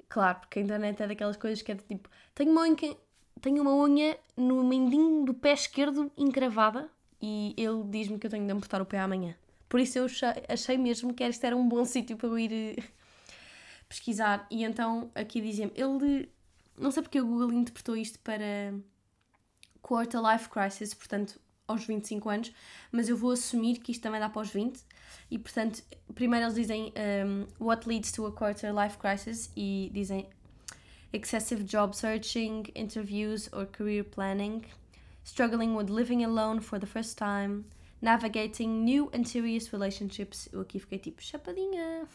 Claro, 0.09 0.41
porque 0.41 0.59
a 0.61 0.63
internet 0.63 1.03
é 1.03 1.07
daquelas 1.09 1.37
coisas 1.37 1.61
que 1.61 1.73
é 1.73 1.75
tipo: 1.75 2.09
tenho 2.35 2.53
uma 2.53 2.63
unha, 2.63 2.97
tenho 3.41 3.63
uma 3.63 3.75
unha 3.75 4.19
no 4.37 4.65
mendinho 4.65 5.25
do 5.25 5.35
pé 5.35 5.53
esquerdo 5.53 6.11
encravada 6.17 6.91
e 7.27 7.55
ele 7.57 7.83
diz-me 7.85 8.19
que 8.19 8.27
eu 8.27 8.31
tenho 8.31 8.45
de 8.45 8.53
amputar 8.53 8.83
o 8.83 8.85
pé 8.85 8.99
amanhã. 8.99 9.35
Por 9.67 9.81
isso 9.81 9.99
eu 9.99 10.07
achei 10.47 10.77
mesmo 10.77 11.15
que 11.15 11.25
este 11.25 11.47
era 11.47 11.57
um 11.57 11.67
bom 11.67 11.83
sítio 11.87 12.19
para 12.19 12.29
eu 12.29 12.39
ir 12.39 12.53
eh, 12.53 12.83
pesquisar. 13.89 14.47
E 14.51 14.63
então 14.63 15.11
aqui 15.15 15.41
dizem 15.41 15.73
ele. 15.75 16.29
Não 16.79 16.91
sei 16.91 17.03
porque 17.03 17.19
o 17.19 17.27
Google 17.27 17.51
interpretou 17.55 17.97
isto 17.97 18.19
para 18.19 18.75
Quarter 19.81 20.21
Life 20.21 20.51
Crisis, 20.51 20.93
portanto, 20.93 21.41
aos 21.67 21.87
25 21.87 22.29
anos, 22.29 22.53
mas 22.93 23.09
eu 23.09 23.17
vou 23.17 23.31
assumir 23.31 23.79
que 23.79 23.93
isto 23.93 24.03
também 24.03 24.21
dá 24.21 24.29
para 24.29 24.43
os 24.43 24.51
20. 24.51 24.79
E 25.31 25.39
portanto, 25.39 25.83
primeiro 26.15 26.45
eles 26.45 26.57
dizem 26.57 26.93
um, 27.25 27.47
what 27.59 27.89
leads 27.89 28.13
to 28.13 28.27
a 28.27 28.33
quarter 28.33 28.71
life 28.75 28.99
crisis 28.99 29.51
e 29.57 29.91
dizem 29.95 30.29
excessive 31.11 31.65
job 31.65 31.97
searching, 31.97 32.65
interviews 32.75 33.49
or 33.51 33.67
career 33.67 34.05
planning, 34.05 34.63
struggling 35.25 35.75
with 35.75 35.91
living 35.91 36.23
alone 36.23 36.61
for 36.61 36.79
the 36.79 36.87
first 36.87 37.19
time, 37.19 37.65
navigating 38.01 38.85
new 38.85 39.11
and 39.13 39.27
serious 39.27 39.73
relationships. 39.73 40.49
Eu 40.53 40.61
aqui 40.61 40.79
fiquei 40.79 40.99
tipo 40.99 41.21
chapadinha. 41.21 42.07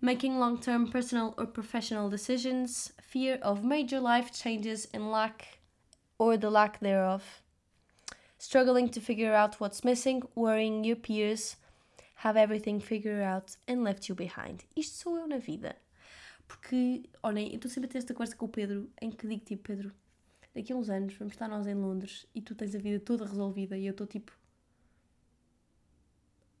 making 0.00 0.40
long 0.40 0.58
term 0.58 0.88
personal 0.88 1.34
or 1.38 1.46
professional 1.46 2.10
decisions, 2.10 2.92
fear 3.00 3.38
of 3.42 3.62
major 3.62 4.00
life 4.00 4.32
changes 4.32 4.88
and 4.92 5.12
lack 5.12 5.60
or 6.18 6.36
the 6.36 6.50
lack 6.50 6.80
thereof, 6.80 7.42
struggling 8.38 8.88
to 8.88 9.00
figure 9.00 9.32
out 9.32 9.60
what's 9.60 9.84
missing, 9.84 10.22
worrying 10.34 10.84
your 10.84 10.96
peers 10.96 11.56
have 12.16 12.36
everything 12.36 12.80
figured 12.80 13.22
out 13.22 13.56
and 13.66 13.84
left 13.84 14.08
you 14.08 14.14
behind. 14.14 14.64
Isto 14.76 14.96
sou 14.96 15.18
eu 15.18 15.26
na 15.26 15.38
vida. 15.38 15.76
Porque, 16.46 17.04
olhem, 17.22 17.48
eu 17.48 17.56
estou 17.56 17.70
sempre 17.70 17.88
a 17.88 17.92
ter 17.92 17.98
esta 17.98 18.12
conversa 18.12 18.36
com 18.36 18.46
o 18.46 18.48
Pedro 18.48 18.90
em 19.00 19.10
que 19.10 19.26
digo 19.26 19.44
tipo, 19.44 19.62
Pedro, 19.62 19.92
daqui 20.54 20.72
a 20.72 20.76
uns 20.76 20.90
anos 20.90 21.14
vamos 21.14 21.34
estar 21.34 21.48
nós 21.48 21.66
em 21.66 21.74
Londres 21.74 22.26
e 22.34 22.40
tu 22.40 22.54
tens 22.54 22.74
a 22.74 22.78
vida 22.78 23.00
toda 23.00 23.24
resolvida 23.24 23.76
e 23.76 23.86
eu 23.86 23.92
estou 23.92 24.06
tipo 24.06 24.32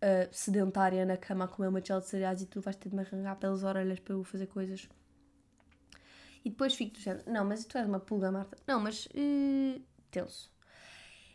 uh, 0.02 0.28
sedentária 0.32 1.04
na 1.04 1.16
cama 1.16 1.44
a 1.44 1.48
comer 1.48 1.68
uma 1.68 1.84
gel 1.84 2.00
de 2.00 2.08
cereais 2.08 2.42
e 2.42 2.46
tu 2.46 2.60
vais 2.60 2.76
ter 2.76 2.88
de 2.88 2.96
me 2.96 3.02
arranjar 3.02 3.36
pelas 3.36 3.62
orelhas 3.62 4.00
para 4.00 4.14
eu 4.14 4.24
fazer 4.24 4.46
coisas. 4.46 4.88
E 6.44 6.50
depois 6.50 6.74
fico 6.74 6.94
do 6.94 7.00
género, 7.00 7.30
não, 7.30 7.44
mas 7.44 7.64
tu 7.64 7.78
és 7.78 7.86
uma 7.86 8.00
pulga, 8.00 8.32
Marta. 8.32 8.56
Não, 8.66 8.80
mas 8.80 9.06
uh, 9.06 9.80
tenso. 10.10 10.50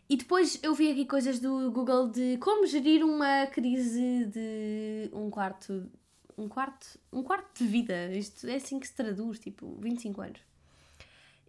E 0.08 0.16
depois 0.16 0.58
eu 0.62 0.74
vi 0.74 0.90
aqui 0.90 1.04
coisas 1.04 1.38
do 1.38 1.70
Google 1.70 2.08
de 2.08 2.38
como 2.38 2.66
gerir 2.66 3.04
uma 3.04 3.46
crise 3.46 4.26
de 4.26 5.10
um 5.12 5.30
quarto, 5.30 5.90
um 6.36 6.48
quarto, 6.48 6.98
um 7.12 7.22
quarto 7.22 7.58
de 7.58 7.66
vida. 7.66 8.10
Isto 8.14 8.46
é 8.46 8.54
assim 8.54 8.78
que 8.80 8.86
se 8.86 8.94
traduz, 8.94 9.38
tipo, 9.38 9.76
25 9.80 10.20
anos. 10.22 10.47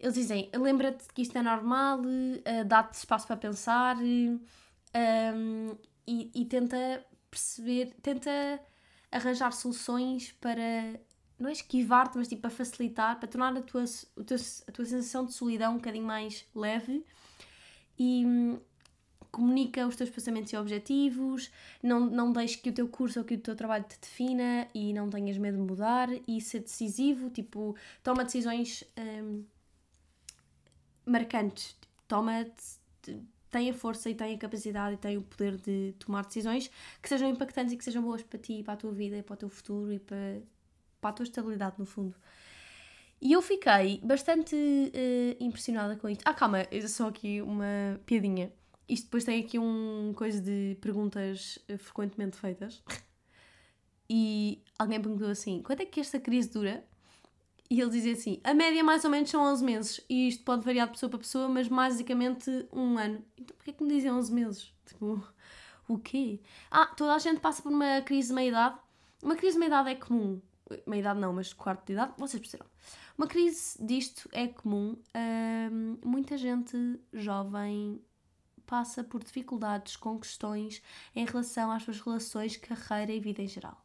Eles 0.00 0.14
dizem, 0.14 0.50
lembra-te 0.54 1.04
que 1.12 1.20
isto 1.20 1.36
é 1.36 1.42
normal, 1.42 2.00
uh, 2.00 2.64
dá-te 2.64 2.94
espaço 2.94 3.26
para 3.26 3.36
pensar 3.36 3.98
um, 3.98 4.40
e, 6.06 6.30
e 6.34 6.44
tenta 6.46 7.04
perceber, 7.30 7.94
tenta 8.02 8.30
arranjar 9.12 9.52
soluções 9.52 10.32
para, 10.40 10.98
não 11.38 11.50
é 11.50 11.52
esquivar-te, 11.52 12.16
mas 12.16 12.28
tipo 12.28 12.40
para 12.40 12.50
facilitar, 12.50 13.20
para 13.20 13.28
tornar 13.28 13.54
a 13.54 13.60
tua, 13.60 13.84
a 13.84 14.24
tua, 14.24 14.36
a 14.68 14.72
tua 14.72 14.84
sensação 14.86 15.26
de 15.26 15.34
solidão 15.34 15.74
um 15.74 15.76
bocadinho 15.76 16.06
mais 16.06 16.46
leve 16.54 17.04
e 17.98 18.24
hum, 18.24 18.58
comunica 19.30 19.86
os 19.86 19.96
teus 19.96 20.08
pensamentos 20.08 20.50
e 20.50 20.56
objetivos, 20.56 21.50
não, 21.82 22.00
não 22.00 22.32
deixes 22.32 22.56
que 22.56 22.70
o 22.70 22.72
teu 22.72 22.88
curso 22.88 23.18
ou 23.18 23.24
que 23.24 23.34
o 23.34 23.38
teu 23.38 23.54
trabalho 23.54 23.84
te 23.84 23.98
defina 24.00 24.66
e 24.74 24.94
não 24.94 25.10
tenhas 25.10 25.36
medo 25.36 25.58
de 25.58 25.62
mudar 25.62 26.08
e 26.26 26.40
ser 26.40 26.60
decisivo, 26.60 27.28
tipo, 27.28 27.76
toma 28.02 28.24
decisões 28.24 28.82
hum, 28.98 29.44
marcantes, 31.06 31.76
toma 32.06 32.46
tem 33.50 33.68
a 33.68 33.74
força 33.74 34.08
e 34.08 34.14
tem 34.14 34.34
a 34.34 34.38
capacidade 34.38 34.94
e 34.94 34.96
tem 34.96 35.16
o 35.16 35.22
poder 35.22 35.56
de 35.56 35.94
tomar 35.98 36.24
decisões 36.24 36.70
que 37.02 37.08
sejam 37.08 37.28
impactantes 37.28 37.72
e 37.72 37.76
que 37.76 37.84
sejam 37.84 38.02
boas 38.02 38.22
para 38.22 38.38
ti, 38.38 38.62
para 38.62 38.74
a 38.74 38.76
tua 38.76 38.92
vida, 38.92 39.22
para 39.22 39.34
o 39.34 39.36
teu 39.36 39.48
futuro 39.48 39.92
e 39.92 39.98
para, 39.98 40.40
para 41.00 41.10
a 41.10 41.12
tua 41.12 41.24
estabilidade, 41.24 41.74
no 41.78 41.84
fundo. 41.84 42.14
E 43.20 43.32
eu 43.32 43.42
fiquei 43.42 44.00
bastante 44.02 44.54
uh, 44.54 45.44
impressionada 45.44 45.96
com 45.96 46.08
isto. 46.08 46.22
Ah, 46.24 46.32
calma, 46.32 46.58
só 46.88 47.08
aqui 47.08 47.42
uma 47.42 48.00
piadinha. 48.06 48.50
Isto 48.88 49.04
depois 49.04 49.24
tem 49.24 49.42
aqui 49.42 49.58
um 49.58 50.12
coisa 50.16 50.40
de 50.40 50.76
perguntas 50.80 51.58
uh, 51.68 51.76
frequentemente 51.76 52.36
feitas. 52.36 52.82
E 54.12 54.60
alguém 54.76 55.00
perguntou 55.00 55.28
assim: 55.28 55.62
quanto 55.62 55.82
é 55.82 55.86
que 55.86 56.00
esta 56.00 56.18
crise 56.18 56.50
dura? 56.50 56.84
E 57.70 57.80
ele 57.80 57.90
dizia 57.90 58.12
assim: 58.14 58.40
a 58.42 58.52
média 58.52 58.82
mais 58.82 59.04
ou 59.04 59.10
menos 59.10 59.30
são 59.30 59.42
11 59.42 59.64
meses. 59.64 60.00
E 60.08 60.26
isto 60.26 60.42
pode 60.42 60.64
variar 60.64 60.88
de 60.88 60.94
pessoa 60.94 61.08
para 61.08 61.20
pessoa, 61.20 61.48
mas 61.48 61.68
basicamente 61.68 62.50
um 62.72 62.98
ano. 62.98 63.24
Então 63.38 63.56
porquê 63.56 63.72
que 63.72 63.82
me 63.84 63.94
dizem 63.94 64.10
11 64.10 64.32
meses? 64.32 64.74
Tipo, 64.90 65.24
o 65.86 65.98
quê? 65.98 66.40
Ah, 66.68 66.86
toda 66.86 67.14
a 67.14 67.18
gente 67.18 67.40
passa 67.40 67.62
por 67.62 67.70
uma 67.70 68.00
crise 68.02 68.28
de 68.28 68.34
meia-idade. 68.34 68.76
Uma 69.22 69.36
crise 69.36 69.52
de 69.52 69.60
meia-idade 69.60 69.90
é 69.90 69.94
comum. 69.94 70.42
Meia-idade 70.84 71.20
não, 71.20 71.32
mas 71.32 71.52
quarto 71.52 71.86
de 71.86 71.92
idade, 71.92 72.12
vocês 72.18 72.40
perceberam. 72.40 72.70
Uma 73.16 73.28
crise 73.28 73.76
disto 73.84 74.28
é 74.32 74.48
comum. 74.48 74.96
Hum, 75.72 75.98
muita 76.04 76.36
gente 76.36 76.76
jovem 77.12 78.02
passa 78.66 79.04
por 79.04 79.22
dificuldades 79.22 79.96
com 79.96 80.18
questões 80.18 80.82
em 81.14 81.24
relação 81.24 81.70
às 81.70 81.82
suas 81.82 82.00
relações, 82.00 82.56
carreira 82.56 83.12
e 83.12 83.20
vida 83.20 83.42
em 83.42 83.48
geral. 83.48 83.80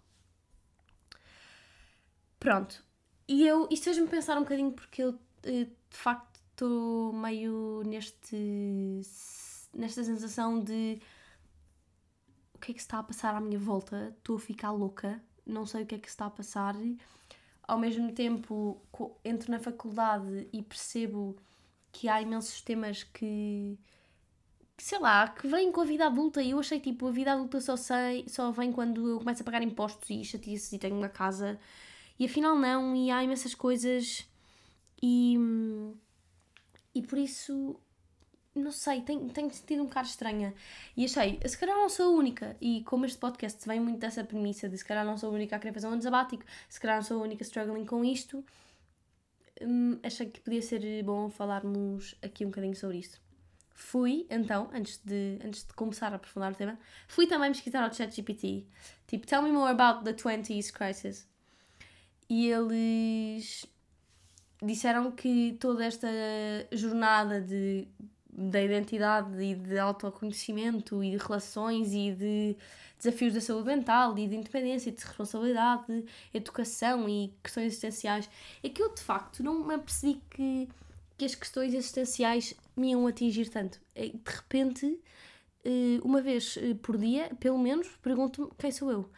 Pronto, 2.39 2.83
e 3.27 3.47
eu, 3.47 3.67
isto 3.71 3.85
fez-me 3.85 4.07
pensar 4.07 4.37
um 4.37 4.41
bocadinho 4.41 4.71
porque 4.71 5.03
eu 5.03 5.19
eh, 5.43 5.65
de 5.65 5.97
facto 5.97 6.39
estou 6.51 7.11
meio 7.13 7.83
neste 7.85 9.01
nesta 9.73 10.03
sensação 10.03 10.59
de 10.59 10.99
o 12.53 12.59
que 12.59 12.71
é 12.71 12.73
que 12.73 12.79
se 12.79 12.85
está 12.85 12.99
a 12.99 13.03
passar 13.03 13.35
à 13.35 13.41
minha 13.41 13.59
volta, 13.59 14.13
estou 14.17 14.37
a 14.37 14.39
ficar 14.39 14.71
louca, 14.71 15.21
não 15.45 15.65
sei 15.65 15.83
o 15.83 15.85
que 15.85 15.95
é 15.95 15.99
que 15.99 16.07
se 16.07 16.13
está 16.13 16.25
a 16.27 16.29
passar. 16.29 16.75
Ao 17.67 17.77
mesmo 17.77 18.11
tempo, 18.13 18.81
entro 19.23 19.51
na 19.51 19.59
faculdade 19.59 20.47
e 20.53 20.61
percebo 20.63 21.35
que 21.91 22.07
há 22.07 22.21
imensos 22.21 22.61
temas 22.61 23.03
que, 23.03 23.77
que 24.77 24.83
sei 24.83 24.99
lá, 24.99 25.27
que 25.27 25.47
vêm 25.47 25.71
com 25.71 25.81
a 25.81 25.85
vida 25.85 26.05
adulta 26.05 26.41
e 26.41 26.51
eu 26.51 26.59
achei 26.59 26.79
tipo, 26.79 27.07
a 27.07 27.11
vida 27.11 27.33
adulta 27.33 27.59
só 27.59 27.75
sei, 27.75 28.25
só 28.27 28.51
vem 28.51 28.71
quando 28.71 29.09
eu 29.09 29.19
começo 29.19 29.41
a 29.41 29.45
pagar 29.45 29.61
impostos 29.63 30.09
e 30.09 30.23
chatices 30.23 30.71
e 30.73 30.79
tenho 30.79 30.95
uma 30.95 31.09
casa 31.09 31.59
e 32.19 32.25
afinal 32.25 32.55
não, 32.55 32.95
e 32.95 33.11
há 33.11 33.23
imensas 33.23 33.53
coisas 33.53 34.27
e, 35.01 35.37
e 36.93 37.01
por 37.01 37.17
isso 37.17 37.79
não 38.55 38.71
sei, 38.71 39.01
tenho, 39.01 39.29
tenho 39.29 39.51
sentido 39.53 39.83
um 39.83 39.85
bocado 39.85 40.07
estranha. 40.07 40.53
E 40.95 41.03
achei, 41.03 41.39
se 41.45 41.57
calhar 41.57 41.75
não 41.75 41.89
sou 41.89 42.05
a 42.05 42.17
única. 42.17 42.55
E 42.61 42.83
como 42.83 43.05
este 43.05 43.17
podcast 43.17 43.67
vem 43.67 43.81
muito 43.81 43.99
dessa 43.99 44.23
premissa 44.23 44.69
de 44.69 44.77
se 44.77 44.85
calhar 44.85 45.05
não 45.05 45.17
sou 45.17 45.29
a 45.29 45.33
única 45.33 45.57
a 45.57 45.59
querer 45.59 45.73
fazer 45.73 45.87
um 45.87 45.97
desabático, 45.97 46.45
se 46.69 46.79
calhar 46.79 46.95
não 46.95 47.03
sou 47.03 47.19
a 47.19 47.23
única 47.23 47.43
struggling 47.43 47.85
com 47.85 48.03
isto, 48.05 48.43
hum, 49.61 49.99
achei 50.01 50.27
que 50.27 50.39
podia 50.39 50.61
ser 50.61 51.03
bom 51.03 51.29
falarmos 51.29 52.15
aqui 52.21 52.45
um 52.45 52.49
bocadinho 52.49 52.75
sobre 52.75 52.97
isto. 52.99 53.19
Fui, 53.73 54.25
então, 54.29 54.69
antes 54.73 55.01
de, 55.03 55.37
antes 55.43 55.65
de 55.65 55.73
começar 55.73 56.13
a 56.13 56.15
aprofundar 56.15 56.53
o 56.53 56.55
tema, 56.55 56.79
fui 57.09 57.27
também 57.27 57.51
pesquisar 57.51 57.83
ao 57.83 57.93
ChatGPT, 57.93 58.65
tipo, 59.05 59.27
tell 59.27 59.41
me 59.41 59.51
more 59.51 59.69
about 59.69 60.05
the 60.05 60.13
20s 60.13 60.71
crisis 60.71 61.27
e 62.29 62.49
eles 62.49 63.65
disseram 64.61 65.11
que 65.11 65.57
toda 65.59 65.85
esta 65.85 66.07
jornada 66.71 67.41
de, 67.41 67.87
da 68.29 68.61
identidade 68.61 69.41
e 69.41 69.55
de 69.55 69.77
autoconhecimento 69.77 71.03
e 71.03 71.11
de 71.11 71.17
relações 71.17 71.93
e 71.93 72.11
de 72.11 72.57
desafios 72.97 73.33
da 73.33 73.41
saúde 73.41 73.67
mental 73.67 74.17
e 74.17 74.27
de 74.27 74.35
independência, 74.35 74.91
de 74.91 75.03
responsabilidade, 75.03 76.05
educação 76.33 77.07
e 77.07 77.33
questões 77.43 77.67
existenciais, 77.67 78.29
é 78.63 78.69
que 78.69 78.81
eu 78.81 78.93
de 78.93 79.01
facto 79.01 79.43
não 79.43 79.65
me 79.65 79.75
apercebi 79.75 80.21
que, 80.29 80.69
que 81.17 81.25
as 81.25 81.35
questões 81.35 81.73
existenciais 81.73 82.55
me 82.75 82.91
iam 82.91 83.05
atingir 83.05 83.49
tanto. 83.49 83.79
É, 83.93 84.07
de 84.07 84.21
repente, 84.25 84.99
eh, 85.63 85.99
uma 86.03 86.21
vez 86.21 86.57
eh, 86.57 86.75
por 86.81 86.97
dia, 86.97 87.31
pelo 87.39 87.57
menos, 87.57 87.87
pergunto-me 88.01 88.49
quem 88.57 88.71
sou 88.71 88.91
eu. 88.91 89.09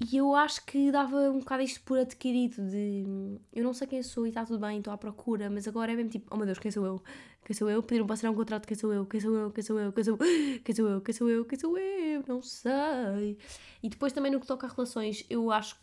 E 0.00 0.16
eu 0.16 0.34
acho 0.34 0.64
que 0.64 0.92
dava 0.92 1.16
um 1.30 1.40
bocado 1.40 1.62
isto 1.62 1.80
por 1.82 1.98
adquirido 1.98 2.62
de 2.70 3.38
eu 3.52 3.64
não 3.64 3.74
sei 3.74 3.86
quem 3.86 4.02
sou 4.02 4.26
e 4.26 4.28
está 4.28 4.44
tudo 4.44 4.60
bem, 4.60 4.78
estou 4.78 4.92
à 4.92 4.98
procura, 4.98 5.50
mas 5.50 5.66
agora 5.66 5.92
é 5.92 5.96
mesmo 5.96 6.10
tipo, 6.10 6.28
oh 6.30 6.36
meu 6.36 6.46
Deus, 6.46 6.58
quem 6.58 6.70
sou 6.70 6.86
eu? 6.86 7.02
Quem 7.44 7.56
sou 7.56 7.68
eu? 7.68 7.82
Pediram 7.82 8.06
para 8.06 8.14
assinar 8.14 8.32
um 8.32 8.36
contrato, 8.36 8.66
quem 8.66 8.76
sou 8.76 8.92
eu? 8.92 9.04
Quem 9.06 9.20
sou 9.20 9.34
eu? 9.36 9.50
Quem 9.50 9.64
sou 9.64 9.78
eu? 9.80 9.92
Quem 9.92 10.04
sou 10.04 10.16
eu? 10.16 10.18
Quem 10.64 10.74
sou 10.74 10.88
eu? 10.88 11.00
Quem 11.00 11.14
sou 11.14 11.28
eu? 11.28 11.44
Quem 11.44 11.58
sou 11.58 11.78
eu? 11.78 12.24
Não 12.28 12.42
sei. 12.42 13.38
E 13.82 13.88
depois 13.88 14.12
também 14.12 14.30
no 14.30 14.38
que 14.38 14.46
toca 14.46 14.66
a 14.66 14.70
relações, 14.70 15.24
eu 15.28 15.50
acho 15.50 15.76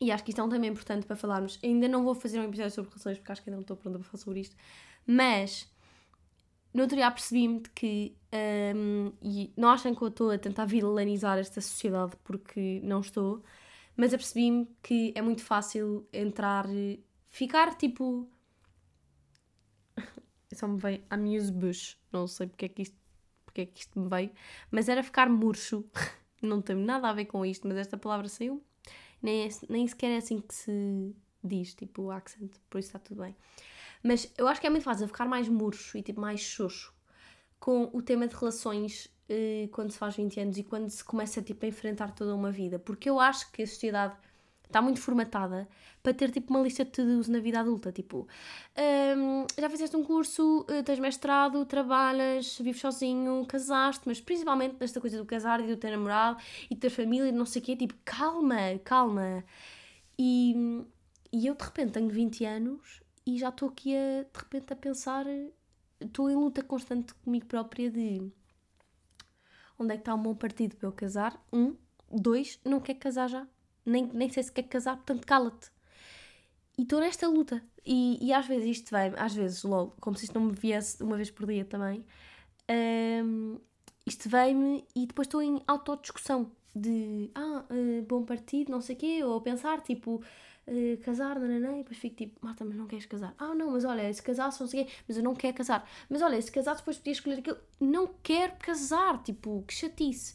e 0.00 0.10
acho 0.10 0.22
que 0.24 0.30
isto 0.30 0.40
é 0.40 0.44
um 0.44 0.48
tema 0.48 0.66
importante 0.66 1.06
para 1.06 1.16
falarmos. 1.16 1.58
Ainda 1.62 1.88
não 1.88 2.04
vou 2.04 2.14
fazer 2.14 2.38
um 2.40 2.44
episódio 2.44 2.72
sobre 2.72 2.90
relações 2.90 3.16
porque 3.18 3.32
acho 3.32 3.42
que 3.42 3.48
ainda 3.48 3.56
não 3.56 3.62
estou 3.62 3.76
pronta 3.76 3.98
para 3.98 4.06
falar 4.06 4.22
sobre 4.22 4.40
isto, 4.40 4.56
mas 5.06 5.66
no 6.74 6.82
outro 6.82 6.96
dia 6.96 7.08
percebi-me 7.08 7.60
de 7.60 7.70
que, 7.70 8.16
um, 8.74 9.12
e 9.22 9.52
não 9.56 9.70
achem 9.70 9.94
que 9.94 10.02
eu 10.02 10.08
estou 10.08 10.30
a 10.32 10.38
tentar 10.38 10.64
vilanizar 10.64 11.38
esta 11.38 11.60
sociedade 11.60 12.16
porque 12.24 12.80
não 12.82 13.00
estou, 13.00 13.44
mas 13.96 14.12
apercebi-me 14.12 14.66
que 14.82 15.12
é 15.14 15.22
muito 15.22 15.42
fácil 15.42 16.06
entrar, 16.12 16.66
ficar 17.30 17.76
tipo. 17.76 18.28
Só 20.52 20.66
me 20.66 20.78
veio 20.78 21.02
amuse-bush, 21.10 21.96
não 22.12 22.26
sei 22.26 22.48
porque 22.48 22.64
é, 22.64 22.68
que 22.68 22.82
isto, 22.82 22.96
porque 23.44 23.60
é 23.62 23.66
que 23.66 23.80
isto 23.80 23.98
me 23.98 24.08
veio, 24.08 24.30
mas 24.70 24.88
era 24.88 25.02
ficar 25.02 25.28
murcho. 25.28 25.84
não 26.42 26.60
tem 26.60 26.76
nada 26.76 27.08
a 27.08 27.12
ver 27.12 27.26
com 27.26 27.46
isto, 27.46 27.68
mas 27.68 27.76
esta 27.76 27.96
palavra 27.96 28.28
saiu. 28.28 28.62
Nem, 29.22 29.46
é, 29.46 29.48
nem 29.68 29.86
sequer 29.86 30.10
é 30.10 30.16
assim 30.16 30.40
que 30.40 30.54
se 30.54 31.14
diz, 31.42 31.74
tipo 31.74 32.02
o 32.02 32.10
accent, 32.10 32.52
por 32.68 32.78
isso 32.78 32.88
está 32.88 32.98
tudo 32.98 33.22
bem. 33.22 33.34
Mas 34.04 34.30
eu 34.36 34.46
acho 34.46 34.60
que 34.60 34.66
é 34.66 34.70
muito 34.70 34.82
fácil 34.84 35.06
ficar 35.08 35.26
mais 35.26 35.48
murcho 35.48 35.96
e 35.96 36.02
tipo 36.02 36.20
mais 36.20 36.40
xoxo 36.40 36.94
com 37.58 37.88
o 37.94 38.02
tema 38.02 38.28
de 38.28 38.34
relações 38.36 39.06
uh, 39.30 39.68
quando 39.68 39.90
se 39.90 39.98
faz 39.98 40.14
20 40.14 40.40
anos 40.40 40.58
e 40.58 40.62
quando 40.62 40.90
se 40.90 41.02
começa 41.02 41.40
tipo, 41.40 41.64
a 41.64 41.68
enfrentar 41.68 42.12
toda 42.12 42.34
uma 42.34 42.52
vida. 42.52 42.78
Porque 42.78 43.08
eu 43.08 43.18
acho 43.18 43.50
que 43.50 43.62
a 43.62 43.66
sociedade 43.66 44.14
está 44.66 44.82
muito 44.82 45.00
formatada 45.00 45.66
para 46.02 46.12
ter 46.12 46.30
tipo 46.30 46.52
uma 46.52 46.60
lista 46.60 46.84
de 46.84 46.90
to-dos 46.90 47.28
na 47.28 47.38
vida 47.38 47.60
adulta. 47.60 47.90
Tipo, 47.90 48.28
um, 49.16 49.46
já 49.58 49.70
fizeste 49.70 49.96
um 49.96 50.04
curso, 50.04 50.66
eh, 50.68 50.82
tens 50.82 50.98
mestrado, 50.98 51.64
trabalhas, 51.64 52.58
vives 52.58 52.82
sozinho, 52.82 53.46
casaste, 53.46 54.02
mas 54.04 54.20
principalmente 54.20 54.76
nesta 54.78 55.00
coisa 55.00 55.16
do 55.16 55.24
casar 55.24 55.60
e 55.60 55.66
do 55.66 55.76
ter 55.78 55.92
namorado 55.92 56.38
e 56.68 56.76
ter 56.76 56.90
família 56.90 57.28
e 57.28 57.32
não 57.32 57.46
sei 57.46 57.62
o 57.62 57.64
quê. 57.64 57.76
Tipo, 57.76 57.94
calma, 58.04 58.78
calma. 58.84 59.44
E, 60.18 60.84
e 61.32 61.46
eu 61.46 61.54
de 61.54 61.64
repente 61.64 61.92
tenho 61.92 62.10
20 62.10 62.44
anos 62.44 63.03
e 63.26 63.38
já 63.38 63.48
estou 63.48 63.68
aqui 63.68 63.94
a, 63.96 64.22
de 64.22 64.38
repente 64.38 64.72
a 64.72 64.76
pensar, 64.76 65.26
estou 66.00 66.30
em 66.30 66.36
luta 66.36 66.62
constante 66.62 67.14
comigo 67.14 67.46
própria 67.46 67.90
de 67.90 68.30
onde 69.78 69.92
é 69.92 69.96
que 69.96 70.02
está 70.02 70.14
o 70.14 70.18
meu 70.18 70.34
partido 70.34 70.76
para 70.76 70.88
eu 70.88 70.92
casar? 70.92 71.42
Um, 71.52 71.76
dois, 72.10 72.60
não 72.64 72.80
quer 72.80 72.94
casar 72.94 73.28
já 73.28 73.46
nem, 73.84 74.06
nem 74.12 74.28
sei 74.28 74.42
se 74.42 74.52
quer 74.52 74.64
casar, 74.64 74.96
portanto 74.96 75.26
cala-te. 75.26 75.70
E 76.78 76.82
estou 76.82 77.00
nesta 77.00 77.28
luta. 77.28 77.62
E, 77.84 78.18
e 78.24 78.32
às 78.32 78.46
vezes 78.46 78.78
isto 78.78 78.90
vem, 78.90 79.12
às 79.16 79.34
vezes, 79.34 79.62
logo, 79.62 79.94
como 80.00 80.16
se 80.16 80.24
isto 80.24 80.38
não 80.38 80.46
me 80.46 80.54
viesse 80.54 81.02
uma 81.02 81.16
vez 81.16 81.30
por 81.30 81.46
dia 81.46 81.64
também, 81.64 82.04
um, 83.24 83.58
isto 84.06 84.28
vem-me 84.28 84.84
e 84.96 85.06
depois 85.06 85.26
estou 85.26 85.42
em 85.42 85.62
autodiscussão 85.66 86.50
de 86.74 87.30
ah, 87.34 87.64
uh, 87.70 88.02
bom 88.02 88.24
partido, 88.24 88.72
não 88.72 88.80
sei 88.80 88.96
o 88.96 88.98
quê, 88.98 89.22
ou 89.22 89.40
pensar 89.40 89.82
tipo 89.82 90.22
uh, 90.66 90.96
casar, 91.02 91.38
nananã, 91.38 91.74
e 91.74 91.78
depois 91.78 91.98
fico 91.98 92.16
tipo, 92.16 92.44
Marta, 92.44 92.64
mas 92.64 92.76
não 92.76 92.86
queres 92.86 93.06
casar? 93.06 93.34
Ah, 93.38 93.54
não, 93.54 93.72
mas 93.72 93.84
olha, 93.84 94.12
se 94.12 94.22
casasse, 94.22 94.60
não 94.60 94.66
sei 94.66 94.88
mas 95.06 95.16
eu 95.16 95.22
não 95.22 95.34
quero 95.34 95.56
casar. 95.56 95.88
Mas 96.08 96.22
olha, 96.22 96.40
se 96.40 96.50
casasse, 96.50 96.80
depois 96.80 96.98
podia 96.98 97.12
escolher 97.12 97.38
aquilo. 97.38 97.58
Não 97.80 98.08
quero 98.22 98.54
casar, 98.56 99.22
tipo, 99.22 99.64
que 99.66 99.74
chatice. 99.74 100.34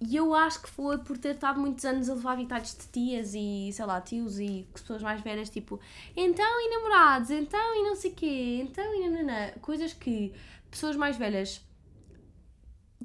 E 0.00 0.14
eu 0.14 0.32
acho 0.32 0.62
que 0.62 0.70
foi 0.70 0.98
por 0.98 1.18
ter 1.18 1.34
estado 1.34 1.58
muitos 1.58 1.84
anos 1.84 2.08
a 2.08 2.14
levar 2.14 2.34
habitados 2.34 2.76
de 2.76 2.86
tias 2.86 3.34
e, 3.34 3.70
sei 3.72 3.84
lá, 3.84 4.00
tios 4.00 4.38
e 4.38 4.64
pessoas 4.72 5.02
mais 5.02 5.20
velhas, 5.22 5.50
tipo, 5.50 5.80
então 6.16 6.60
e 6.60 6.70
namorados, 6.70 7.30
então 7.30 7.74
e 7.74 7.82
não 7.82 7.96
sei 7.96 8.12
quê, 8.12 8.60
então 8.62 8.94
e 8.94 9.08
nananã. 9.08 9.52
Coisas 9.60 9.92
que 9.92 10.32
pessoas 10.70 10.94
mais 10.94 11.16
velhas 11.16 11.60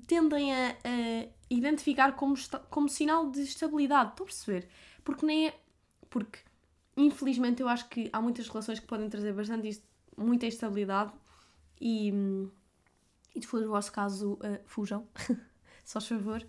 tendem 0.05 0.53
a, 0.53 0.69
a 0.83 1.27
identificar 1.49 2.15
como, 2.15 2.35
como 2.69 2.87
sinal 2.87 3.31
de 3.31 3.41
estabilidade. 3.41 4.11
Estão 4.11 4.25
a 4.25 4.27
perceber? 4.27 4.67
Porque 5.03 5.25
nem 5.25 5.47
é. 5.47 5.59
Porque, 6.09 6.39
infelizmente, 6.95 7.61
eu 7.61 7.67
acho 7.67 7.87
que 7.89 8.09
há 8.11 8.21
muitas 8.21 8.47
relações 8.47 8.79
que 8.79 8.85
podem 8.85 9.09
trazer 9.09 9.33
bastante 9.33 9.81
muita 10.17 10.45
instabilidade 10.45 11.11
e, 11.79 12.11
e 13.35 13.41
se 13.41 13.47
for 13.47 13.61
o 13.63 13.69
vosso 13.69 13.91
caso, 13.91 14.33
uh, 14.33 14.59
fujam, 14.65 15.07
só 15.83 15.99
favor. 15.99 16.45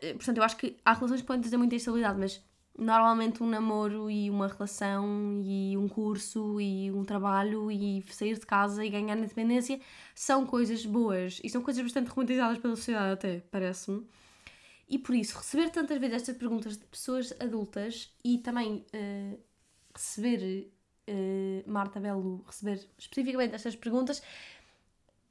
Eh, 0.00 0.14
portanto, 0.14 0.38
eu 0.38 0.42
acho 0.42 0.56
que 0.56 0.76
há 0.84 0.92
relações 0.94 1.20
que 1.20 1.26
podem 1.26 1.42
trazer 1.42 1.56
muita 1.56 1.74
instabilidade, 1.74 2.18
mas 2.18 2.42
normalmente 2.78 3.42
um 3.42 3.46
namoro 3.46 4.10
e 4.10 4.30
uma 4.30 4.48
relação 4.48 5.40
e 5.44 5.76
um 5.76 5.88
curso 5.88 6.60
e 6.60 6.90
um 6.92 7.04
trabalho 7.04 7.70
e 7.70 8.02
sair 8.10 8.38
de 8.38 8.46
casa 8.46 8.84
e 8.84 8.90
ganhar 8.90 9.16
independência 9.16 9.80
são 10.14 10.46
coisas 10.46 10.84
boas 10.84 11.40
e 11.42 11.48
são 11.48 11.62
coisas 11.62 11.82
bastante 11.82 12.08
romantizadas 12.08 12.58
pela 12.58 12.76
sociedade 12.76 13.12
até, 13.12 13.40
parece-me. 13.50 14.06
E 14.88 14.98
por 14.98 15.14
isso, 15.14 15.36
receber 15.36 15.70
tantas 15.70 15.98
vezes 15.98 16.16
estas 16.16 16.36
perguntas 16.36 16.76
de 16.76 16.84
pessoas 16.84 17.32
adultas 17.40 18.14
e 18.24 18.38
também 18.38 18.84
uh, 18.94 19.40
receber, 19.92 20.70
uh, 21.08 21.70
Marta 21.70 21.98
Belo, 21.98 22.44
receber 22.46 22.88
especificamente 22.96 23.54
estas 23.54 23.74
perguntas, 23.74 24.22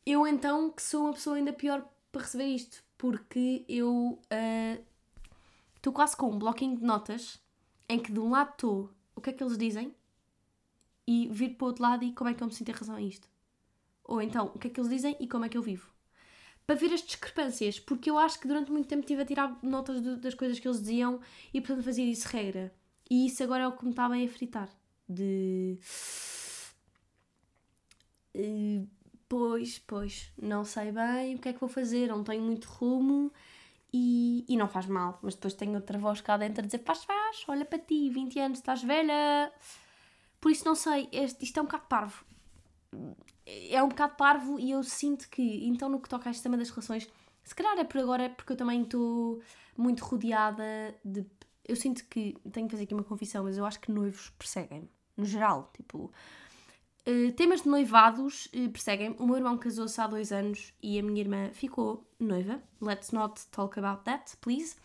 eu 0.05 0.27
então 0.27 0.69
que 0.71 0.81
sou 0.81 1.05
uma 1.05 1.13
pessoa 1.13 1.37
ainda 1.37 1.53
pior 1.53 1.87
para 2.11 2.21
receber 2.21 2.47
isto, 2.47 2.83
porque 2.97 3.63
eu 3.67 4.19
estou 5.75 5.91
uh, 5.91 5.95
quase 5.95 6.17
com 6.17 6.31
um 6.31 6.37
bloquinho 6.37 6.77
de 6.77 6.83
notas 6.83 7.39
em 7.87 7.99
que 7.99 8.11
de 8.11 8.19
um 8.19 8.31
lado 8.31 8.51
estou 8.51 8.89
o 9.15 9.21
que 9.21 9.29
é 9.29 9.33
que 9.33 9.41
eles 9.41 9.57
dizem 9.57 9.95
e 11.07 11.29
vir 11.31 11.55
para 11.55 11.65
o 11.65 11.67
outro 11.69 11.83
lado 11.83 12.03
e 12.03 12.11
como 12.11 12.29
é 12.29 12.33
que 12.33 12.43
eu 12.43 12.47
me 12.47 12.53
sinto 12.53 12.69
em 12.69 12.73
relação 12.73 12.95
a 12.95 13.01
isto. 13.01 13.29
Ou 14.03 14.21
então, 14.21 14.51
o 14.53 14.59
que 14.59 14.67
é 14.67 14.69
que 14.69 14.79
eles 14.79 14.89
dizem 14.89 15.15
e 15.19 15.27
como 15.27 15.45
é 15.45 15.49
que 15.49 15.57
eu 15.57 15.61
vivo. 15.61 15.94
Para 16.65 16.75
ver 16.75 16.93
as 16.93 17.01
discrepâncias, 17.01 17.79
porque 17.79 18.09
eu 18.09 18.17
acho 18.17 18.39
que 18.39 18.47
durante 18.47 18.71
muito 18.71 18.87
tempo 18.87 19.01
estive 19.01 19.21
a 19.21 19.25
tirar 19.25 19.59
notas 19.61 20.01
das 20.19 20.33
coisas 20.33 20.59
que 20.59 20.67
eles 20.67 20.79
diziam 20.79 21.19
e 21.53 21.61
portanto 21.61 21.83
fazia 21.83 22.05
isso 22.05 22.27
regra. 22.27 22.73
E 23.09 23.27
isso 23.27 23.43
agora 23.43 23.63
é 23.63 23.67
o 23.67 23.71
que 23.71 23.85
me 23.85 23.91
está 23.91 24.09
bem 24.09 24.25
a 24.25 24.29
fritar. 24.29 24.69
De. 25.07 25.77
Uh, 28.35 28.87
Pois, 29.27 29.79
pois, 29.79 30.31
não 30.39 30.63
sei 30.63 30.91
bem 30.91 31.35
o 31.35 31.39
que 31.39 31.49
é 31.49 31.53
que 31.53 31.59
vou 31.59 31.69
fazer, 31.69 32.07
não 32.09 32.23
tenho 32.23 32.43
muito 32.43 32.65
rumo 32.65 33.31
e, 33.91 34.45
e 34.47 34.55
não 34.55 34.67
faz 34.67 34.85
mal, 34.85 35.19
mas 35.21 35.33
depois 35.33 35.53
tenho 35.55 35.73
outra 35.73 35.97
voz 35.97 36.21
cá 36.21 36.37
dentro 36.37 36.61
a 36.61 36.65
dizer: 36.65 36.83
faz, 36.85 37.03
faz, 37.03 37.43
olha 37.47 37.65
para 37.65 37.79
ti, 37.79 38.09
20 38.09 38.39
anos, 38.39 38.59
estás 38.59 38.83
velha. 38.83 39.51
Por 40.39 40.51
isso, 40.51 40.65
não 40.65 40.75
sei, 40.75 41.09
este, 41.11 41.43
isto 41.43 41.57
é 41.59 41.61
um 41.61 41.65
bocado 41.65 41.85
parvo. 41.89 42.23
É 43.45 43.81
um 43.83 43.89
bocado 43.89 44.15
parvo 44.15 44.59
e 44.59 44.71
eu 44.71 44.83
sinto 44.83 45.29
que, 45.29 45.67
então, 45.67 45.89
no 45.89 45.99
que 45.99 46.09
toca 46.09 46.29
a 46.29 46.31
este 46.31 46.43
tema 46.43 46.57
das 46.57 46.69
relações, 46.69 47.07
se 47.43 47.53
calhar 47.53 47.77
é 47.77 47.83
por 47.83 47.99
agora, 48.01 48.29
porque 48.29 48.53
eu 48.53 48.57
também 48.57 48.81
estou 48.81 49.41
muito 49.77 50.03
rodeada 50.03 50.63
de. 51.03 51.25
Eu 51.67 51.75
sinto 51.75 52.05
que, 52.05 52.37
tenho 52.51 52.67
que 52.67 52.71
fazer 52.71 52.83
aqui 52.83 52.93
uma 52.93 53.03
confissão, 53.03 53.43
mas 53.43 53.57
eu 53.57 53.65
acho 53.65 53.79
que 53.79 53.91
noivos 53.91 54.29
perseguem-me, 54.37 54.89
no 55.17 55.25
geral, 55.25 55.71
tipo 55.73 56.11
Uh, 57.07 57.31
temas 57.33 57.61
de 57.61 57.69
noivados 57.69 58.47
uh, 58.47 58.67
perseguem. 58.71 59.15
O 59.19 59.27
meu 59.27 59.35
irmão 59.35 59.55
casou-se 59.59 60.01
há 60.01 60.07
dois 60.07 60.31
anos 60.31 60.73
e 60.81 60.97
a 60.97 61.03
minha 61.03 61.21
irmã 61.21 61.51
ficou 61.53 62.03
noiva. 62.19 62.59
Let's 62.81 63.11
not 63.11 63.45
talk 63.51 63.77
about 63.77 64.03
that, 64.05 64.35
please. 64.37 64.75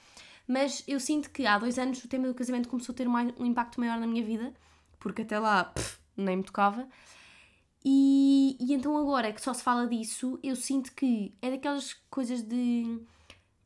Mas 0.47 0.85
eu 0.87 1.01
sinto 1.01 1.31
que 1.31 1.47
há 1.47 1.59
dois 1.59 1.79
anos 1.79 2.05
o 2.05 2.09
tema 2.09 2.29
do 2.29 2.35
casamento 2.35 2.69
começou 2.69 2.93
a 2.93 2.97
ter 2.97 3.09
um, 3.09 3.15
um 3.39 3.47
impacto 3.47 3.81
maior 3.81 3.99
na 3.99 4.07
minha 4.07 4.23
vida, 4.23 4.53
porque 4.99 5.23
até 5.23 5.39
lá 5.39 5.65
pff, 5.65 5.99
nem 6.15 6.37
me 6.37 6.43
tocava. 6.43 6.87
E, 7.85 8.57
e 8.61 8.75
então 8.75 8.97
agora 8.97 9.33
que 9.33 9.41
só 9.41 9.55
se 9.55 9.63
fala 9.63 9.87
disso, 9.87 10.39
eu 10.43 10.55
sinto 10.55 10.93
que 10.95 11.35
é 11.41 11.51
daquelas 11.51 11.95
coisas 12.11 12.43
de 12.43 13.01